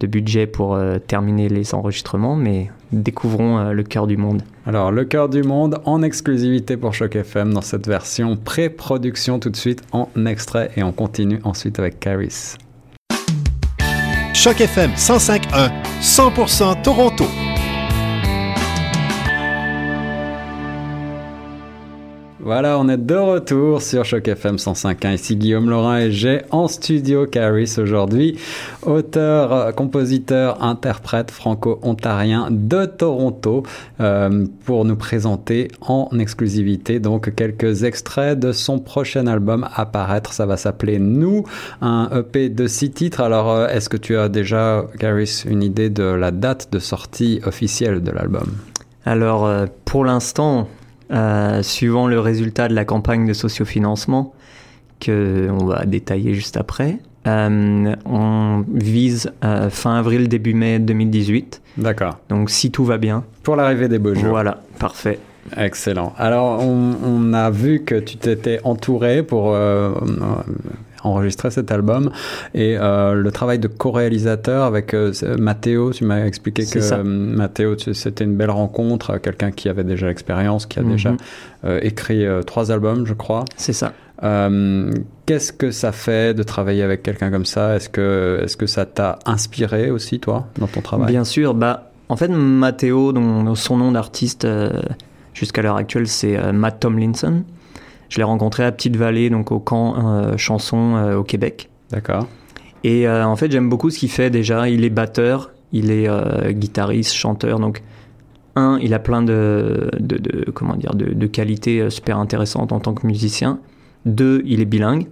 budget 0.00 0.46
pour 0.46 0.74
euh, 0.74 0.98
terminer 0.98 1.48
les 1.48 1.74
enregistrements, 1.74 2.34
mais 2.34 2.70
découvrons 2.92 3.70
le 3.72 3.82
cœur 3.82 4.06
du 4.06 4.16
monde. 4.16 4.42
Alors, 4.66 4.90
le 4.90 5.04
cœur 5.04 5.28
du 5.28 5.42
monde 5.42 5.80
en 5.84 6.02
exclusivité 6.02 6.76
pour 6.76 6.92
Choc 6.92 7.14
FM 7.14 7.52
dans 7.52 7.60
cette 7.60 7.86
version 7.86 8.36
pré-production 8.36 9.38
tout 9.38 9.50
de 9.50 9.56
suite 9.56 9.82
en 9.92 10.08
extrait 10.26 10.70
et 10.76 10.82
on 10.82 10.92
continue 10.92 11.40
ensuite 11.44 11.78
avec 11.78 12.00
Caris. 12.00 12.56
Choc 14.36 14.60
FM 14.60 14.92
105.1, 14.94 15.72
100% 16.02 16.82
Toronto. 16.82 17.45
Voilà, 22.46 22.78
on 22.78 22.88
est 22.88 22.96
de 22.96 23.16
retour 23.16 23.82
sur 23.82 24.04
Choc 24.04 24.28
FM 24.28 24.54
105.1. 24.54 25.14
Ici 25.14 25.34
Guillaume 25.34 25.68
Laurin 25.68 25.98
et 25.98 26.12
j'ai 26.12 26.42
en 26.52 26.68
studio 26.68 27.26
Caris 27.26 27.74
aujourd'hui, 27.76 28.38
auteur, 28.82 29.74
compositeur, 29.74 30.62
interprète 30.62 31.32
franco-ontarien 31.32 32.46
de 32.52 32.84
Toronto, 32.84 33.64
euh, 33.98 34.46
pour 34.64 34.84
nous 34.84 34.94
présenter 34.94 35.72
en 35.80 36.08
exclusivité 36.20 37.00
donc 37.00 37.34
quelques 37.34 37.82
extraits 37.82 38.38
de 38.38 38.52
son 38.52 38.78
prochain 38.78 39.26
album 39.26 39.66
à 39.74 39.84
paraître. 39.84 40.32
Ça 40.32 40.46
va 40.46 40.56
s'appeler 40.56 41.00
Nous, 41.00 41.42
un 41.80 42.08
EP 42.16 42.48
de 42.48 42.68
six 42.68 42.92
titres. 42.92 43.22
Alors, 43.22 43.50
euh, 43.50 43.66
est-ce 43.66 43.88
que 43.88 43.96
tu 43.96 44.16
as 44.16 44.28
déjà, 44.28 44.86
Caris, 45.00 45.42
une 45.50 45.64
idée 45.64 45.90
de 45.90 46.04
la 46.04 46.30
date 46.30 46.68
de 46.70 46.78
sortie 46.78 47.40
officielle 47.44 48.04
de 48.04 48.12
l'album? 48.12 48.46
Alors, 49.04 49.46
euh, 49.46 49.66
pour 49.84 50.04
l'instant, 50.04 50.68
euh, 51.10 51.62
suivant 51.62 52.06
le 52.06 52.18
résultat 52.18 52.68
de 52.68 52.74
la 52.74 52.84
campagne 52.84 53.26
de 53.26 53.32
sociofinancement 53.32 54.34
que 55.00 55.48
on 55.50 55.64
va 55.66 55.84
détailler 55.84 56.34
juste 56.34 56.56
après. 56.56 56.98
Euh, 57.26 57.94
on 58.04 58.64
vise 58.72 59.32
euh, 59.44 59.68
fin 59.68 59.96
avril, 59.96 60.28
début 60.28 60.54
mai 60.54 60.78
2018. 60.78 61.62
D'accord. 61.76 62.18
Donc 62.28 62.50
si 62.50 62.70
tout 62.70 62.84
va 62.84 62.98
bien. 62.98 63.24
Pour 63.42 63.56
l'arrivée 63.56 63.88
des 63.88 63.98
beaux 63.98 64.14
jours. 64.14 64.30
Voilà, 64.30 64.62
parfait. 64.78 65.18
Excellent. 65.56 66.12
Alors, 66.18 66.60
on, 66.60 67.32
a 67.32 67.50
vu 67.50 67.84
que 67.84 67.94
tu 67.94 68.16
t'étais 68.16 68.58
entouré 68.64 69.22
pour 69.22 69.56
enregistrer 71.06 71.50
cet 71.50 71.70
album 71.70 72.10
et 72.54 72.76
le 72.76 73.30
travail 73.30 73.58
de 73.58 73.68
co-réalisateur 73.68 74.64
avec 74.64 74.94
Matteo, 75.38 75.92
tu 75.92 76.04
m'as 76.04 76.24
expliqué 76.24 76.64
que 76.64 77.02
Matteo, 77.02 77.76
c'était 77.78 78.24
une 78.24 78.36
belle 78.36 78.50
rencontre, 78.50 79.18
quelqu'un 79.18 79.50
qui 79.50 79.68
avait 79.68 79.84
déjà 79.84 80.06
l'expérience, 80.06 80.66
qui 80.66 80.78
a 80.78 80.82
déjà 80.82 81.10
mhm. 81.10 81.18
écrit 81.82 82.24
trois 82.46 82.70
albums, 82.70 83.06
je 83.06 83.14
crois. 83.14 83.44
C'est 83.56 83.72
ça. 83.72 83.92
Qu'est-ce 85.26 85.52
que 85.52 85.70
ça 85.70 85.92
fait 85.92 86.34
de 86.34 86.42
travailler 86.42 86.82
avec 86.82 87.02
quelqu'un 87.02 87.30
comme 87.30 87.46
ça? 87.46 87.76
Est-ce 87.76 87.88
que, 87.88 88.40
est 88.42 88.56
que 88.56 88.66
ça 88.66 88.86
t'a 88.86 89.18
inspiré 89.26 89.90
aussi, 89.90 90.20
toi, 90.20 90.46
dans 90.58 90.66
ton 90.66 90.80
travail? 90.80 91.08
Bien 91.08 91.24
sûr. 91.24 91.54
Bah, 91.54 91.90
en 92.08 92.16
fait, 92.16 92.28
Matteo, 92.28 93.12
dont 93.12 93.54
son 93.54 93.76
nom 93.76 93.92
d'artiste 93.92 94.46
jusqu'à 95.34 95.62
l'heure 95.62 95.76
actuelle, 95.76 96.08
c'est 96.08 96.52
Matt 96.52 96.80
Tomlinson. 96.80 97.42
Je 98.08 98.18
l'ai 98.18 98.24
rencontré 98.24 98.64
à 98.64 98.72
Petite 98.72 98.96
Vallée, 98.96 99.30
donc 99.30 99.52
au 99.52 99.58
camp 99.58 99.96
euh, 99.98 100.36
chanson 100.36 100.96
euh, 100.96 101.16
au 101.16 101.24
Québec. 101.24 101.70
D'accord. 101.90 102.26
Et 102.84 103.06
euh, 103.08 103.26
en 103.26 103.36
fait, 103.36 103.50
j'aime 103.50 103.68
beaucoup 103.68 103.90
ce 103.90 103.98
qu'il 103.98 104.10
fait 104.10 104.30
déjà. 104.30 104.68
Il 104.68 104.84
est 104.84 104.90
batteur, 104.90 105.50
il 105.72 105.90
est 105.90 106.08
guitariste, 106.52 107.14
chanteur. 107.14 107.58
Donc, 107.58 107.82
un, 108.54 108.78
il 108.80 108.94
a 108.94 108.98
plein 108.98 109.22
de, 109.22 109.90
de, 109.98 110.50
comment 110.52 110.76
dire, 110.76 110.94
de, 110.94 111.12
de, 111.12 111.26
qualités 111.26 111.90
super 111.90 112.18
intéressantes 112.18 112.72
en 112.72 112.80
tant 112.80 112.94
que 112.94 113.06
musicien. 113.06 113.58
Deux, 114.04 114.42
il 114.46 114.60
est 114.60 114.66
bilingue. 114.66 115.08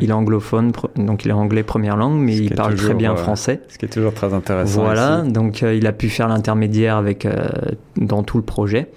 Il 0.00 0.10
est 0.10 0.12
anglophone, 0.12 0.72
donc 0.96 1.24
il 1.24 1.30
est 1.30 1.34
anglais 1.34 1.62
première 1.62 1.96
langue, 1.96 2.18
mais 2.18 2.36
il 2.36 2.54
parle 2.54 2.74
très 2.74 2.94
bien 2.94 3.14
français. 3.16 3.60
Ce 3.68 3.78
qui 3.78 3.84
est 3.84 3.88
toujours 3.88 4.14
très 4.14 4.34
intéressant. 4.34 4.82
Voilà, 4.82 5.22
donc 5.22 5.62
euh, 5.62 5.74
il 5.74 5.86
a 5.86 5.92
pu 5.92 6.08
faire 6.08 6.28
l'intermédiaire 6.28 6.96
avec 6.96 7.26
euh, 7.26 7.48
dans 7.96 8.22
tout 8.22 8.36
le 8.36 8.42
projet. 8.42 8.90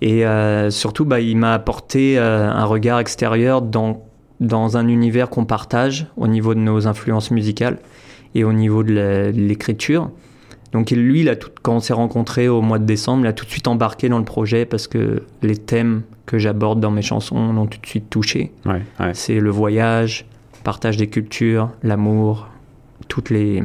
Et 0.00 0.26
euh, 0.26 0.70
surtout, 0.70 1.04
bah, 1.04 1.20
il 1.20 1.36
m'a 1.36 1.54
apporté 1.54 2.18
un 2.18 2.64
regard 2.64 2.98
extérieur 2.98 3.62
dans 3.62 4.04
dans 4.40 4.78
un 4.78 4.88
univers 4.88 5.28
qu'on 5.28 5.44
partage 5.44 6.06
au 6.16 6.26
niveau 6.26 6.54
de 6.54 6.60
nos 6.60 6.86
influences 6.86 7.30
musicales 7.30 7.78
et 8.34 8.42
au 8.42 8.54
niveau 8.54 8.82
de 8.82 9.30
l'écriture. 9.34 10.10
Donc 10.72 10.90
lui, 10.90 11.20
il 11.20 11.28
a 11.28 11.36
tout, 11.36 11.50
quand 11.62 11.76
on 11.76 11.80
s'est 11.80 11.92
rencontrés 11.92 12.48
au 12.48 12.62
mois 12.62 12.78
de 12.78 12.84
décembre, 12.84 13.24
il 13.24 13.26
a 13.26 13.32
tout 13.32 13.44
de 13.44 13.50
suite 13.50 13.66
embarqué 13.66 14.08
dans 14.08 14.18
le 14.18 14.24
projet 14.24 14.64
parce 14.64 14.86
que 14.86 15.22
les 15.42 15.56
thèmes 15.56 16.02
que 16.26 16.38
j'aborde 16.38 16.80
dans 16.80 16.92
mes 16.92 17.02
chansons 17.02 17.52
l'ont 17.52 17.66
tout 17.66 17.80
de 17.80 17.86
suite 17.86 18.08
touché. 18.08 18.52
C'est 19.12 19.40
le 19.40 19.50
voyage, 19.50 20.26
partage 20.62 20.96
des 20.96 21.08
cultures, 21.08 21.70
l'amour, 21.82 22.48
toutes 23.08 23.30
les, 23.30 23.64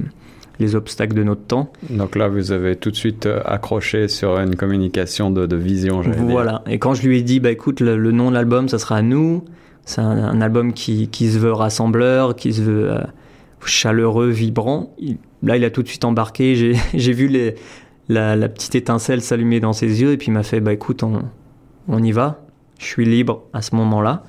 les 0.60 0.76
obstacles 0.76 1.16
de 1.16 1.24
notre 1.24 1.44
temps. 1.44 1.72
Donc 1.90 2.16
là, 2.16 2.28
vous 2.28 2.52
avez 2.52 2.76
tout 2.76 2.92
de 2.92 2.96
suite 2.96 3.26
euh, 3.26 3.42
accroché 3.46 4.08
sur 4.08 4.40
une 4.40 4.56
communication 4.56 5.32
de, 5.32 5.46
de 5.46 5.56
vision. 5.56 6.02
Voilà. 6.02 6.64
Et 6.68 6.80
quand 6.80 6.94
je 6.94 7.08
lui 7.08 7.20
ai 7.20 7.22
dit, 7.22 7.40
bah 7.40 7.52
écoute, 7.52 7.80
le, 7.80 8.12
nom 8.12 8.30
de 8.30 8.36
l'album, 8.36 8.70
ça 8.70 8.80
sera 8.80 9.02
nous. 9.02 9.44
C'est 9.86 10.02
un, 10.02 10.42
album 10.42 10.74
qui, 10.74 11.10
qui, 11.10 11.30
se 11.30 11.38
veut 11.38 11.54
rassembleur, 11.54 12.36
qui 12.36 12.54
se 12.54 12.62
veut 12.62 12.92
euh, 12.92 13.04
chaleureux, 13.64 14.30
vibrant. 14.30 14.96
Là, 15.46 15.58
il 15.58 15.64
a 15.64 15.70
tout 15.70 15.84
de 15.84 15.88
suite 15.88 16.04
embarqué. 16.04 16.76
J'ai 16.94 17.14
vu 17.14 17.28
les, 17.28 17.56
la, 18.10 18.36
la, 18.36 18.50
petite 18.50 18.76
étincelle 18.76 19.22
s'allumer 19.22 19.60
dans 19.60 19.74
ses 19.74 20.02
yeux 20.02 20.12
et 20.12 20.18
puis 20.18 20.28
il 20.28 20.34
m'a 20.34 20.44
fait, 20.44 20.60
bah 20.60 20.74
écoute, 20.74 21.04
on, 21.04 21.24
on 21.88 22.04
y 22.04 22.12
va 22.12 22.46
je 22.80 22.86
suis 22.86 23.06
libre 23.06 23.44
à 23.54 23.62
ce 23.62 23.76
moment-là. 23.76 24.24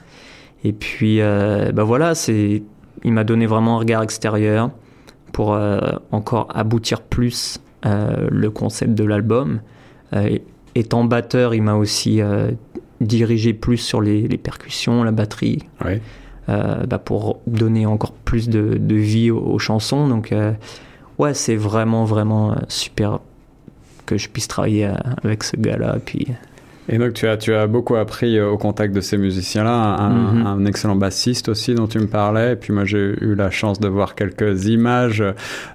Et 0.64 0.72
puis, 0.72 1.20
euh, 1.20 1.72
bah 1.72 1.84
voilà, 1.84 2.14
c'est, 2.14 2.62
il 3.04 3.12
m'a 3.12 3.24
donné 3.24 3.46
vraiment 3.46 3.76
un 3.76 3.78
regard 3.78 4.02
extérieur 4.02 4.70
pour 5.32 5.54
euh, 5.54 5.78
encore 6.12 6.48
aboutir 6.54 7.02
plus 7.02 7.60
euh, 7.84 8.28
le 8.30 8.50
concept 8.50 8.94
de 8.94 9.04
l'album. 9.04 9.60
étant 10.74 11.04
batteur, 11.04 11.54
il 11.54 11.62
m'a 11.62 11.74
aussi 11.74 12.20
dirigé 13.00 13.52
plus 13.52 13.76
sur 13.76 14.00
les, 14.00 14.38
percussions, 14.38 15.04
la 15.04 15.12
batterie, 15.12 15.62
bah 16.48 16.98
pour 17.04 17.40
donner 17.46 17.86
encore 17.86 18.12
plus 18.12 18.48
de, 18.48 18.94
vie 18.94 19.30
aux, 19.30 19.58
chansons. 19.58 20.08
Donc, 20.08 20.32
ouais, 21.18 21.34
c'est 21.34 21.56
vraiment, 21.56 22.04
vraiment 22.04 22.56
super 22.68 23.20
que 24.06 24.16
je 24.16 24.28
puisse 24.28 24.46
travailler 24.48 24.90
avec 25.24 25.42
ce 25.42 25.56
gars-là. 25.56 25.96
Puis 26.04 26.28
Et 26.88 26.98
donc 26.98 27.14
tu 27.14 27.26
as, 27.26 27.36
tu 27.36 27.52
as 27.52 27.66
beaucoup 27.66 27.96
appris 27.96 28.38
euh, 28.38 28.48
au 28.48 28.56
contact 28.56 28.94
de 28.94 29.00
ces 29.00 29.18
musiciens-là, 29.18 29.72
un, 29.72 30.10
Mhm. 30.10 30.46
un 30.46 30.64
excellent 30.66 30.94
bassiste 30.94 31.48
aussi 31.48 31.74
dont 31.74 31.88
tu 31.88 31.98
me 31.98 32.06
parlais, 32.06 32.52
et 32.52 32.56
puis 32.56 32.72
moi 32.72 32.84
j'ai 32.84 33.16
eu 33.20 33.34
la 33.34 33.50
chance 33.50 33.80
de 33.80 33.88
voir 33.88 34.14
quelques 34.14 34.66
images, 34.66 35.24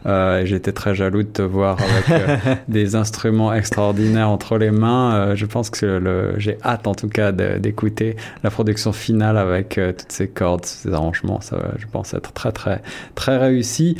euh, 0.05 0.39
et 0.39 0.45
j'étais 0.45 0.71
très 0.71 0.95
jaloux 0.95 1.23
de 1.23 1.27
te 1.27 1.41
voir 1.41 1.77
avec 1.81 2.09
euh, 2.09 2.37
des 2.69 2.95
instruments 2.95 3.53
extraordinaires 3.53 4.29
entre 4.29 4.57
les 4.57 4.71
mains. 4.71 5.13
Euh, 5.15 5.35
je 5.35 5.45
pense 5.45 5.69
que 5.69 6.33
j'ai 6.37 6.57
hâte 6.63 6.87
en 6.87 6.95
tout 6.95 7.09
cas 7.09 7.33
d'écouter 7.33 8.15
la 8.45 8.49
production 8.49 8.93
finale 8.93 9.37
avec 9.37 9.77
euh, 9.77 9.91
toutes 9.91 10.13
ces 10.13 10.29
cordes, 10.29 10.65
ces 10.65 10.93
arrangements, 10.93 11.41
ça 11.41 11.57
va, 11.57 11.71
je 11.77 11.87
pense 11.91 12.13
être 12.13 12.31
très 12.31 12.53
très 12.53 12.81
très 13.15 13.37
réussi. 13.37 13.97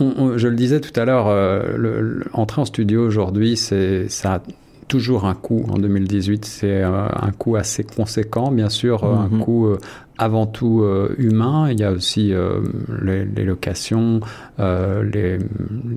On- 0.00 0.12
on- 0.18 0.38
je 0.38 0.48
le 0.48 0.56
disais 0.56 0.80
tout 0.80 0.98
à 0.98 1.04
l'heure, 1.04 1.26
euh, 1.28 2.20
entrer 2.32 2.60
en 2.60 2.64
studio 2.64 3.06
aujourd'hui, 3.06 3.56
c'est 3.56 4.08
ça 4.08 4.34
a 4.34 4.42
toujours 4.88 5.24
un 5.24 5.34
coût. 5.34 5.64
En 5.70 5.78
2018, 5.78 6.44
c'est 6.44 6.82
euh, 6.82 7.06
un 7.08 7.30
coût 7.30 7.56
assez 7.56 7.84
conséquent, 7.84 8.50
bien 8.50 8.68
sûr, 8.68 9.04
euh, 9.04 9.14
Mhm. 9.14 9.34
un 9.34 9.38
coût 9.44 9.66
euh, 9.68 9.78
avant 10.18 10.46
tout 10.46 10.82
euh, 10.82 11.14
humain. 11.18 11.68
Il 11.70 11.80
y 11.80 11.84
a 11.84 11.90
aussi 11.90 12.32
euh, 12.32 12.60
les, 13.02 13.24
les 13.24 13.44
locations, 13.44 14.20
euh, 14.60 15.02
les, 15.02 15.38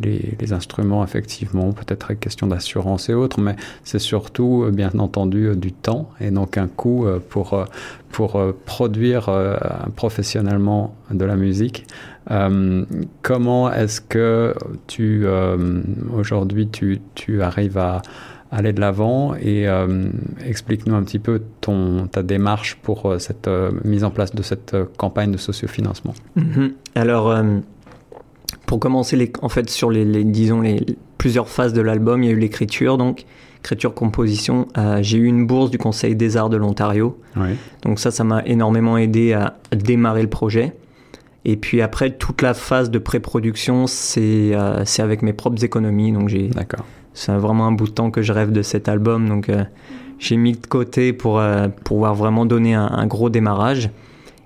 les, 0.01 0.35
les 0.39 0.53
instruments, 0.53 1.03
effectivement, 1.03 1.71
peut-être 1.71 2.13
question 2.13 2.47
d'assurance 2.47 3.09
et 3.09 3.13
autres, 3.13 3.39
mais 3.39 3.55
c'est 3.83 3.99
surtout, 3.99 4.63
euh, 4.63 4.71
bien 4.71 4.91
entendu, 4.97 5.47
euh, 5.47 5.55
du 5.55 5.71
temps 5.71 6.09
et 6.19 6.31
donc 6.31 6.57
un 6.57 6.67
coût 6.67 7.05
pour, 7.29 7.65
pour 8.11 8.41
produire 8.65 9.29
professionnellement 9.95 10.95
de 11.11 11.25
la 11.25 11.35
musique. 11.35 11.85
Comment 13.21 13.71
est-ce 13.71 14.01
que 14.01 14.53
tu 14.87 15.25
aujourd'hui 16.13 16.67
tu, 16.67 16.99
tu 17.15 17.41
arrives 17.41 17.77
à 17.77 18.01
aller 18.51 18.71
de 18.73 18.79
l'avant 18.79 19.35
et 19.35 19.67
euh, 19.67 20.07
explique-nous 20.45 20.95
un 20.95 21.03
petit 21.03 21.19
peu 21.19 21.41
ton 21.61 22.07
ta 22.07 22.23
démarche 22.23 22.75
pour 22.81 23.05
euh, 23.05 23.19
cette 23.19 23.47
euh, 23.47 23.71
mise 23.83 24.03
en 24.03 24.09
place 24.11 24.33
de 24.33 24.41
cette 24.41 24.75
campagne 24.97 25.31
de 25.31 25.37
sociofinancement. 25.37 26.13
Mhm. 26.35 26.71
Alors, 26.95 27.35
pour 28.65 28.79
commencer, 28.79 29.15
les, 29.15 29.31
en 29.41 29.49
fait, 29.49 29.69
sur 29.69 29.91
les, 29.91 30.05
les- 30.05 30.23
disons 30.23 30.61
les 30.61 30.85
plusieurs 31.17 31.47
phases 31.49 31.73
de 31.73 31.81
l'album, 31.81 32.23
il 32.23 32.27
y 32.27 32.29
a 32.29 32.33
eu 32.33 32.39
l'écriture, 32.39 32.97
donc 32.97 33.25
écriture, 33.59 33.93
composition. 33.93 34.67
Euh, 34.77 34.99
j'ai 35.01 35.17
eu 35.17 35.25
une 35.25 35.47
bourse 35.47 35.71
du 35.71 35.77
Conseil 35.77 36.15
des 36.15 36.37
Arts 36.37 36.49
de 36.49 36.57
l'Ontario, 36.57 37.19
Oui. 37.35 37.49
donc 37.81 37.99
ça, 37.99 38.11
ça 38.11 38.23
m'a 38.23 38.43
énormément 38.45 38.97
aidé 38.97 39.33
à 39.33 39.57
démarrer 39.75 40.21
le 40.21 40.29
projet. 40.29 40.73
Et 41.49 41.55
puis 41.55 41.81
après, 41.81 42.11
toute 42.11 42.41
la 42.41 42.53
phase 42.53 42.91
de 42.91 42.99
pré-production, 42.99 43.87
c'est 43.87 44.51
euh, 44.53 44.83
avec 44.99 45.21
mes 45.21 45.31
propres 45.31 45.63
économies, 45.63 46.11
donc 46.11 46.27
j'ai 46.27 46.49
D'accord. 46.49 46.85
c'est 47.13 47.31
vraiment 47.31 47.67
un 47.67 47.71
bout 47.71 47.87
de 47.87 47.93
temps 47.93 48.11
que 48.11 48.21
je 48.21 48.33
rêve 48.33 48.51
de 48.51 48.61
cet 48.61 48.89
album, 48.89 49.29
donc 49.29 49.47
euh, 49.47 49.63
j'ai 50.19 50.35
mis 50.35 50.51
de 50.51 50.67
côté 50.67 51.13
pour 51.13 51.39
euh, 51.39 51.69
pouvoir 51.85 52.15
vraiment 52.15 52.45
donner 52.45 52.73
un, 52.73 52.87
un 52.91 53.07
gros 53.07 53.29
démarrage. 53.29 53.89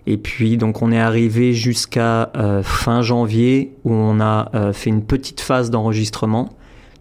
Et 0.05 0.17
puis 0.17 0.57
donc 0.57 0.83
on 0.83 0.91
est 0.91 0.99
arrivé 0.99 1.53
jusqu'à 1.53 2.31
euh, 2.35 2.61
fin 2.61 3.01
janvier 3.01 3.73
où 3.83 3.93
on 3.93 4.19
a 4.19 4.51
euh, 4.53 4.71
fait 4.71 4.91
une 4.91 5.03
petite 5.03 5.41
phase 5.41 5.71
d'enregistrement, 5.71 6.49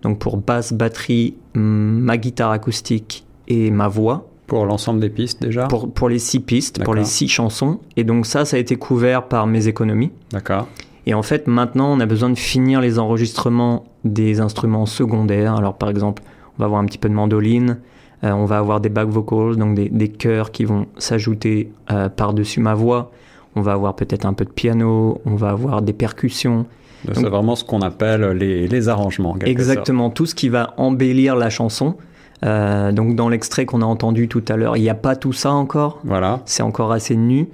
donc 0.00 0.19
pour 0.19 0.38
basse, 0.38 0.73
batterie, 0.73 1.35
ma 1.52 2.16
guitare 2.16 2.52
acoustique 2.52 3.26
et 3.49 3.71
ma 3.71 3.88
voix 3.88 4.30
Pour 4.50 4.66
l'ensemble 4.66 4.99
des 4.99 5.11
pistes 5.11 5.40
déjà. 5.40 5.69
pour, 5.69 5.92
pour 5.92 6.09
les 6.09 6.19
six 6.19 6.40
pistes, 6.40 6.83
pour 6.83 6.97
les 6.97 7.04
six 7.04 7.28
chansons. 7.28 7.78
Et 7.97 8.02
donc 8.02 8.26
ça, 8.26 8.45
ça 8.45 8.57
a 8.57 8.59
été 8.59 8.75
couvert 8.75 9.28
par 9.28 9.47
mes 9.47 9.69
économies. 9.69 10.11
D'accord. 10.33 10.66
Et 11.07 11.14
en 11.14 11.23
fait, 11.23 11.47
maintenant, 11.47 11.92
on 11.92 12.00
a 12.00 12.07
besoin 12.07 12.30
de 12.30 12.37
finir 12.37 12.80
les 12.80 12.99
enregistrements 12.99 13.85
des 14.04 14.40
instruments 14.40 14.87
secondaires. 14.87 15.54
Alors, 15.54 15.75
par 15.75 15.88
exemple, 15.88 16.25
on 16.59 16.59
va 16.59 16.64
avoir 16.64 16.80
un 16.80 16.85
petit 16.87 16.99
peu 16.99 17.09
de 17.09 17.14
mandoline, 17.14 17.78
euh, 18.25 18.33
on 18.33 18.45
va 18.45 18.59
avoir 18.59 18.80
des 18.80 18.88
back 18.88 19.09
vocals, 19.09 19.57
donc 19.57 19.76
des, 19.76 19.88
des 19.88 20.09
chœurs 20.09 20.50
qui 20.50 20.64
vont 20.64 20.87
s'ajouter 20.99 21.71
euh, 21.92 22.09
par-dessus 22.09 22.59
ma 22.59 22.75
voix. 22.75 23.12
On 23.54 23.61
va 23.61 23.75
avoir 23.75 23.95
peut-être 23.95 24.26
un 24.26 24.33
peu 24.33 24.45
de 24.45 24.50
piano, 24.50 25.21
on 25.25 25.37
va 25.37 25.50
avoir 25.50 25.80
des 25.80 25.92
percussions. 25.92 26.66
C'est 27.12 27.23
vraiment 27.23 27.54
ce 27.54 27.62
qu'on 27.62 27.83
appelle 27.83 28.23
les, 28.33 28.66
les 28.66 28.88
arrangements. 28.88 29.37
Exactement, 29.47 30.11
tout 30.11 30.26
ce 30.26 30.35
qui 30.35 30.49
va 30.49 30.75
embellir 30.76 31.37
la 31.37 31.50
chanson. 31.50 31.95
Euh, 32.44 32.92
donc, 32.92 33.14
dans 33.16 33.28
l'extrait 33.28 33.66
qu'on 33.66 33.82
a 33.82 33.87
entendu 33.87 34.28
tout 34.28 34.44
à 34.49 34.56
l'heure, 34.56 34.76
il 34.76 34.82
n'y 34.82 34.88
a 34.90 34.94
pas 34.94 35.16
tout 35.16 35.32
ça 35.32 35.52
encore. 35.52 36.00
Voilà. 36.04 36.40
c'est 36.47 36.62
encore 36.62 36.92
assez 36.92 37.16
nu. 37.16 37.49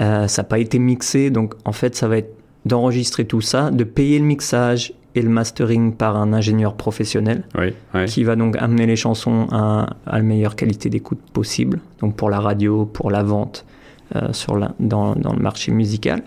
Euh, 0.00 0.28
ça 0.28 0.42
n'a 0.42 0.48
pas 0.48 0.58
été 0.58 0.78
mixé, 0.78 1.30
donc 1.30 1.54
en 1.64 1.72
fait, 1.72 1.96
ça 1.96 2.06
va 2.08 2.18
être 2.18 2.34
d'enregistrer 2.66 3.24
tout 3.24 3.40
ça, 3.40 3.70
de 3.70 3.84
payer 3.84 4.18
le 4.18 4.24
mixage 4.24 4.92
et 5.14 5.22
le 5.22 5.30
mastering 5.30 5.92
par 5.94 6.16
un 6.16 6.32
ingénieur 6.32 6.74
professionnel 6.74 7.42
Oui. 7.58 7.72
oui. 7.94 8.04
qui 8.04 8.22
va 8.24 8.36
donc 8.36 8.56
amener 8.58 8.86
les 8.86 8.94
chansons 8.94 9.48
à, 9.50 9.96
à 10.06 10.16
la 10.18 10.22
meilleure 10.22 10.54
qualité 10.54 10.90
d'écoute 10.90 11.18
possible, 11.32 11.80
donc 12.00 12.14
pour 12.14 12.30
la 12.30 12.38
radio, 12.38 12.84
pour 12.84 13.10
la 13.10 13.22
vente 13.22 13.64
euh, 14.14 14.32
sur 14.32 14.56
la- 14.56 14.72
dans, 14.78 15.14
dans 15.16 15.32
le 15.32 15.40
marché 15.40 15.72
musical. 15.72 16.22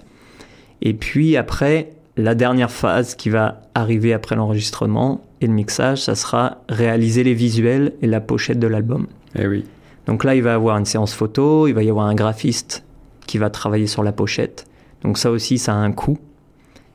Et 0.81 0.93
puis 0.93 1.37
après, 1.37 1.91
la 2.17 2.36
dernière 2.36 2.71
phase 2.71 3.15
qui 3.15 3.30
va 3.30 3.62
arriver 3.74 4.13
après 4.13 4.36
l'enregistrement 4.36 5.21
et 5.39 5.47
le 5.47 5.54
mixage, 5.54 6.04
ça 6.04 6.15
sera 6.15 6.58
réaliser 6.69 7.24
les 7.24 7.34
visuels 7.34 7.93
et 8.02 8.08
la 8.08 8.19
pochette 8.19 8.60
de 8.60 8.67
l'album. 8.67 9.08
Eh 9.38 9.47
oui. 9.47 9.65
Donc 10.08 10.24
là, 10.24 10.36
il 10.36 10.43
va 10.43 10.52
y 10.52 10.54
avoir 10.54 10.78
une 10.78 10.86
séance 10.86 11.13
photo, 11.13 11.67
il 11.67 11.74
va 11.74 11.84
y 11.84 11.89
avoir 11.89 12.08
un 12.08 12.15
graphiste 12.15 12.84
qui 13.28 13.38
va 13.38 13.50
travailler 13.50 13.88
sur 13.88 14.04
la 14.04 14.12
pochette. 14.12 14.65
Donc 15.04 15.17
ça 15.17 15.32
aussi, 15.32 15.58
ça 15.58 15.74
a 15.74 15.78
un 15.78 15.91
coût. 15.91 16.17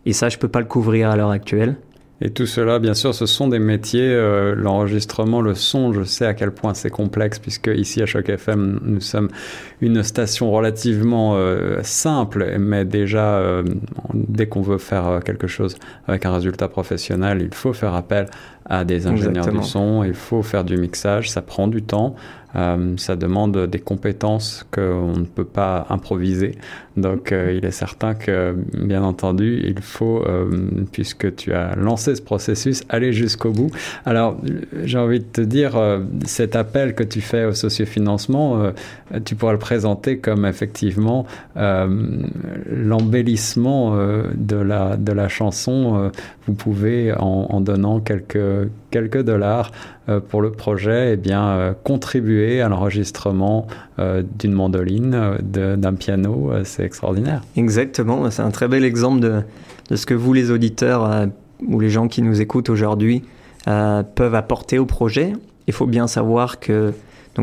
Et 0.05 0.13
ça, 0.13 0.29
je 0.29 0.39
peux 0.39 0.49
pas 0.49 0.61
le 0.61 0.67
couvrir 0.67 1.11
à 1.11 1.17
l'heure 1.17 1.31
actuelle. 1.31 1.77
Et 2.23 2.31
tout 2.31 2.47
cela, 2.47 2.79
bien 2.79 2.95
sûr, 2.95 3.15
ce 3.15 3.27
sont 3.27 3.47
des 3.49 3.59
métiers, 3.59 4.09
euh, 4.09 4.55
l'enregistrement, 4.55 5.43
le 5.43 5.55
son, 5.55 5.93
je 5.93 6.03
sais 6.03 6.25
à 6.25 6.33
quel 6.33 6.51
point 6.51 6.73
c'est 6.73 6.89
complexe, 6.89 7.39
puisque 7.39 7.67
ici 7.67 8.01
à 8.03 8.07
Choc 8.07 8.31
FM, 8.31 8.81
nous 8.83 9.03
sommes 9.03 9.29
une 9.83 10.03
station 10.03 10.51
relativement 10.51 11.37
euh, 11.37 11.81
simple, 11.83 12.57
mais 12.59 12.87
déjà, 12.87 13.37
euh, 13.37 13.65
dès 14.15 14.47
qu'on 14.47 14.63
veut 14.63 14.79
faire 14.79 15.21
quelque 15.27 15.47
chose 15.47 15.77
avec 16.07 16.25
un 16.25 16.33
résultat 16.33 16.69
professionnel, 16.69 17.43
il 17.43 17.55
faut 17.55 17.75
faire 17.75 17.95
appel 17.95 18.27
à 18.69 18.85
des 18.85 19.07
ingénieurs 19.07 19.49
Exactement. 19.49 19.63
du 19.63 19.69
son, 19.69 20.05
il 20.05 20.15
faut 20.15 20.43
faire 20.43 20.65
du 20.65 20.77
mixage, 20.77 21.31
ça 21.31 21.43
prend 21.43 21.69
du 21.69 21.83
temps, 21.83 22.17
euh, 22.57 22.95
ça 22.97 23.17
demande 23.17 23.67
des 23.67 23.81
compétences 23.81 24.65
qu'on 24.71 25.13
ne 25.13 25.25
peut 25.25 25.45
pas 25.45 25.87
improviser. 25.91 26.53
Donc 26.97 27.33
euh, 27.33 27.53
il 27.55 27.67
est 27.67 27.73
certain 27.73 28.15
que, 28.15 28.57
bien 28.73 29.03
entendu, 29.03 29.63
il 29.67 29.83
faut, 29.83 30.25
euh, 30.27 30.47
puisque 30.91 31.37
tu 31.37 31.53
as 31.53 31.77
lancé 31.77 32.15
ce 32.15 32.23
processus, 32.23 32.83
aller 32.89 33.13
jusqu'au 33.13 33.51
bout. 33.51 33.71
Alors 34.07 34.39
j'ai 34.85 34.97
envie 34.99 35.21
de 35.21 35.25
te 35.25 35.43
dire, 35.43 35.79
cet 36.25 36.57
appel 36.57 36.95
que 36.95 37.03
tu 37.03 37.21
fais 37.21 37.45
au 37.45 37.53
sociofinancement, 37.53 38.73
tu 39.25 39.35
pourras 39.35 39.53
le 39.53 39.59
présenter 39.59 40.17
comme 40.19 40.47
effectivement 40.47 41.27
l'embellissement 41.55 43.95
de, 44.35 44.57
la, 44.57 44.97
de 44.97 45.13
la 45.13 45.29
chanson. 45.29 46.11
vous 46.47 46.55
pouvez, 46.55 47.13
en, 47.13 47.49
en 47.51 47.61
donnant 47.61 48.01
quelques, 48.01 48.39
quelques 48.91 49.23
dollars 49.23 49.71
euh, 50.09 50.21
pour 50.21 50.43
le 50.43 50.53
projet, 50.53 51.13
eh 51.13 51.17
bien, 51.17 51.49
euh, 51.49 51.73
contribuer 51.85 52.61
à 52.61 52.69
l'enregistrement 52.69 53.67
euh, 53.99 54.23
d'une 54.39 54.53
mandoline, 54.53 55.15
euh, 55.15 55.77
d'un 55.77 55.95
piano. 55.95 56.53
euh, 56.53 56.63
c'est 56.65 56.85
extraordinaire. 56.85 57.43
Exactement, 57.57 58.31
c'est 58.31 58.43
un 58.43 58.51
très 58.51 58.69
bel 58.69 58.85
exemple 58.85 59.21
de, 59.21 59.43
ce 59.95 60.07
que 60.07 60.15
vous, 60.15 60.33
les 60.33 60.51
auditeurs 60.51 61.05
euh, 61.05 61.27
ou 61.67 61.81
les 61.81 61.91
gens 61.91 62.09
qui 62.09 62.23
nous 62.23 62.41
écoutent 62.41 62.71
aujourd'hui, 62.71 63.23
euh, 63.69 64.03
peuvent 64.03 64.35
apporter 64.35 64.79
au 64.79 64.87
projet. 64.87 65.33
Il 65.67 65.73
faut 65.73 65.87
bien 65.87 66.07
savoir 66.07 66.61
que 66.61 66.93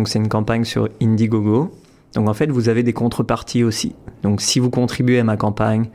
c'est 0.06 0.20
une 0.20 0.30
campagne 0.30 0.64
sur 0.64 0.90
Indiegogo. 1.02 1.72
Donc 2.16 2.30
en 2.30 2.34
fait, 2.34 2.50
vous 2.50 2.70
avez 2.70 2.84
des 2.84 2.94
contreparties 2.94 3.64
aussi. 3.64 3.96
Donc 4.22 4.42
si 4.42 4.60
vous 4.60 4.70
contribuez 4.70 5.20
à 5.20 5.24
ma 5.24 5.38
campagne 5.38 5.86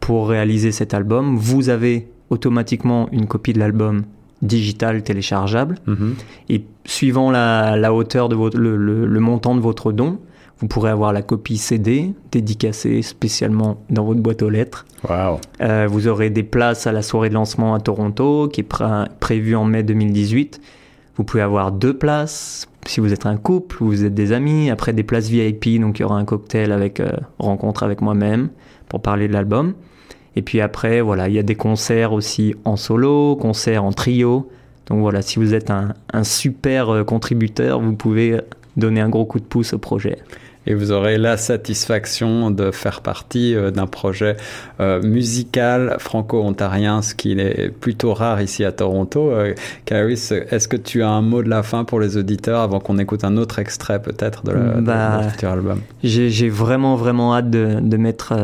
pour 0.00 0.28
réaliser 0.28 0.72
cet 0.72 0.94
album, 0.94 1.36
vous 1.36 1.68
avez 1.68 2.08
automatiquement 2.30 3.08
une 3.12 3.26
copie 3.26 3.52
de 3.52 3.58
l'album 3.58 4.02
digital 4.42 5.02
téléchargeable. 5.02 5.76
Mhm. 5.86 6.14
Et 6.48 6.64
suivant 6.84 7.30
la, 7.30 7.76
la 7.76 7.92
hauteur 7.94 8.28
de 8.28 8.34
votre, 8.36 8.58
le, 8.58 8.76
le- 8.76 9.06
le 9.06 9.20
montant 9.20 9.54
de 9.54 9.60
votre 9.60 9.92
don, 9.92 10.18
vous 10.58 10.68
pourrez 10.68 10.90
avoir 10.90 11.12
la 11.12 11.20
copie 11.22 11.58
CD 11.58 12.12
dédicacée 12.32 13.02
spécialement 13.02 13.78
dans 13.90 14.04
votre 14.04 14.20
boîte 14.20 14.42
aux 14.42 14.48
lettres. 14.48 14.86
Waouh. 15.08 15.38
Euh, 15.60 15.86
vous 15.90 16.08
aurez 16.08 16.30
des 16.30 16.42
places 16.42 16.86
à 16.86 16.92
la 16.92 17.02
soirée 17.02 17.28
de 17.28 17.34
lancement 17.34 17.74
à 17.74 17.80
Toronto 17.80 18.48
qui 18.48 18.60
est 18.60 18.64
pré- 18.64 19.04
prévue 19.20 19.54
en 19.54 19.64
mai 19.64 19.82
2018. 19.82 20.60
Vous 21.16 21.24
pouvez 21.24 21.42
avoir 21.42 21.72
deux 21.72 21.96
places 21.96 22.68
si 22.86 23.00
vous 23.00 23.12
êtes 23.12 23.26
un 23.26 23.36
couple 23.36 23.82
ou 23.82 23.86
vous 23.86 24.04
êtes 24.04 24.14
des 24.14 24.32
amis. 24.32 24.70
Après 24.70 24.92
des 24.92 25.02
places 25.02 25.28
VIP, 25.28 25.80
donc 25.80 25.98
il 25.98 26.02
y 26.02 26.04
aura 26.04 26.16
un 26.18 26.24
cocktail 26.24 26.72
avec 26.72 27.00
euh, 27.00 27.10
rencontre 27.38 27.82
avec 27.82 28.00
moi-même 28.00 28.48
pour 28.88 29.02
parler 29.02 29.28
de 29.28 29.32
l'album. 29.32 29.74
Et 30.36 30.42
puis 30.42 30.60
après, 30.60 31.00
voilà, 31.00 31.28
il 31.28 31.34
y 31.34 31.38
a 31.38 31.42
des 31.42 31.54
concerts 31.54 32.12
aussi 32.12 32.54
en 32.64 32.76
solo, 32.76 33.36
concerts 33.36 33.84
en 33.84 33.92
trio. 33.92 34.48
Donc 34.86 35.00
voilà, 35.00 35.22
si 35.22 35.38
vous 35.38 35.54
êtes 35.54 35.70
un, 35.70 35.94
un 36.12 36.24
super 36.24 36.90
euh, 36.90 37.04
contributeur, 37.04 37.80
vous 37.80 37.94
pouvez 37.94 38.40
donner 38.76 39.00
un 39.00 39.08
gros 39.08 39.24
coup 39.24 39.40
de 39.40 39.44
pouce 39.44 39.72
au 39.72 39.78
projet. 39.78 40.18
Et 40.66 40.74
vous 40.74 40.92
aurez 40.92 41.18
la 41.18 41.36
satisfaction 41.36 42.50
de 42.50 42.70
faire 42.70 43.00
partie 43.00 43.54
euh, 43.54 43.70
d'un 43.70 43.86
projet 43.86 44.36
euh, 44.80 45.00
musical 45.02 45.96
franco-ontarien, 45.98 47.02
ce 47.02 47.14
qui 47.14 47.32
est 47.32 47.70
plutôt 47.70 48.14
rare 48.14 48.42
ici 48.42 48.64
à 48.64 48.72
Toronto. 48.72 49.30
Euh, 49.30 49.54
est-ce 49.90 50.68
que 50.68 50.76
tu 50.76 51.02
as 51.02 51.08
un 51.08 51.22
mot 51.22 51.42
de 51.42 51.48
la 51.48 51.62
fin 51.62 51.84
pour 51.84 52.00
les 52.00 52.16
auditeurs 52.16 52.60
avant 52.60 52.80
qu'on 52.80 52.98
écoute 52.98 53.24
un 53.24 53.36
autre 53.36 53.58
extrait 53.58 54.00
peut-être 54.00 54.44
de, 54.44 54.52
la, 54.52 54.80
bah, 54.80 55.22
futur 55.30 55.50
album? 55.50 55.80
J'ai 56.02 56.48
vraiment 56.48 56.96
vraiment 56.96 57.34
hâte 57.34 57.50
de, 57.50 57.78
de 57.80 57.96
mettre 57.96 58.34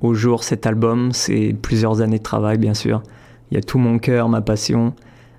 au 0.00 0.14
jour 0.14 0.44
cet 0.44 0.66
album. 0.66 1.10
C'est 1.12 1.56
plusieurs 1.60 2.00
années 2.00 2.18
de 2.18 2.22
travail 2.22 2.58
bien 2.58 2.74
sûr. 2.74 3.02
Il 3.50 3.54
y 3.54 3.58
a 3.58 3.62
tout 3.62 3.78
mon 3.78 3.98
cœur, 3.98 4.28
ma 4.28 4.40
passion. 4.40 4.94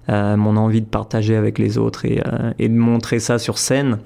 Euh, 0.07 0.37
mon 0.37 0.55
envie 0.55 0.81
de 0.81 0.85
partager 0.87 1.35
avec 1.35 1.57
les 1.57 1.79
autres 1.79 2.05
et, 2.05 2.21
euh, 2.27 2.51
et 2.59 2.69
de 2.69 2.75
montrer 2.75 3.19
ça 3.19 3.39
sur 3.39 3.57
scène. 3.57 3.97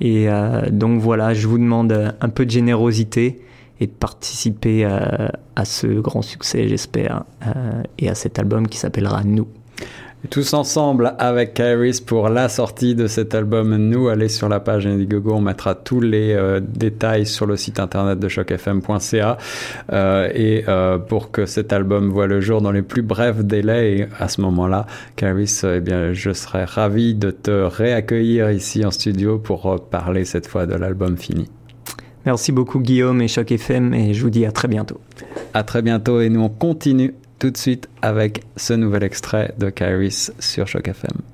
Et 0.00 0.28
euh, 0.28 0.70
donc 0.70 1.00
voilà, 1.00 1.34
je 1.34 1.46
vous 1.46 1.58
demande 1.58 2.14
un 2.20 2.28
peu 2.28 2.46
de 2.46 2.50
générosité 2.50 3.40
et 3.80 3.86
de 3.86 3.92
participer 3.92 4.84
à 4.84 5.64
ce 5.64 5.86
grand 5.86 6.20
succès, 6.20 6.68
j'espère, 6.68 7.24
et 7.96 8.10
à 8.10 8.14
cet 8.14 8.38
album 8.38 8.68
qui 8.68 8.76
s'appellera 8.76 9.24
Nous 9.24 9.48
tous 10.28 10.52
ensemble 10.52 11.14
avec 11.18 11.54
Kairis 11.54 12.00
pour 12.00 12.28
la 12.28 12.50
sortie 12.50 12.94
de 12.94 13.06
cet 13.06 13.34
album 13.34 13.76
Nous, 13.76 14.08
allez 14.08 14.28
sur 14.28 14.50
la 14.50 14.60
page 14.60 14.86
Indiegogo, 14.86 15.32
on 15.32 15.40
mettra 15.40 15.74
tous 15.74 16.00
les 16.00 16.34
euh, 16.34 16.60
détails 16.60 17.24
sur 17.24 17.46
le 17.46 17.56
site 17.56 17.80
internet 17.80 18.18
de 18.18 18.28
chocfm.ca 18.28 19.38
euh, 19.92 20.28
et 20.34 20.64
euh, 20.68 20.98
pour 20.98 21.30
que 21.30 21.46
cet 21.46 21.72
album 21.72 22.10
voit 22.10 22.26
le 22.26 22.42
jour 22.42 22.60
dans 22.60 22.70
les 22.70 22.82
plus 22.82 23.02
brefs 23.02 23.42
délais 23.42 23.96
et 23.96 24.06
à 24.18 24.28
ce 24.28 24.42
moment-là, 24.42 24.86
Kairis, 25.16 25.64
eh 25.64 25.80
bien, 25.80 26.12
je 26.12 26.32
serais 26.32 26.64
ravi 26.64 27.14
de 27.14 27.30
te 27.30 27.50
réaccueillir 27.50 28.50
ici 28.50 28.84
en 28.84 28.90
studio 28.90 29.38
pour 29.38 29.80
parler 29.88 30.26
cette 30.26 30.46
fois 30.46 30.66
de 30.66 30.74
l'album 30.74 31.16
fini. 31.16 31.48
Merci 32.26 32.52
beaucoup 32.52 32.80
Guillaume 32.80 33.22
et 33.22 33.28
Choc 33.28 33.50
FM 33.50 33.94
et 33.94 34.12
je 34.12 34.22
vous 34.22 34.30
dis 34.30 34.44
à 34.44 34.52
très 34.52 34.68
bientôt. 34.68 35.00
À 35.54 35.62
très 35.62 35.80
bientôt 35.80 36.20
et 36.20 36.28
nous 36.28 36.42
on 36.42 36.50
continue 36.50 37.14
tout 37.40 37.50
de 37.50 37.56
suite 37.56 37.88
avec 38.02 38.44
ce 38.56 38.74
nouvel 38.74 39.02
extrait 39.02 39.54
de 39.58 39.70
Kairis 39.70 40.30
sur 40.38 40.68
Choc 40.68 40.86
FM. 40.86 41.22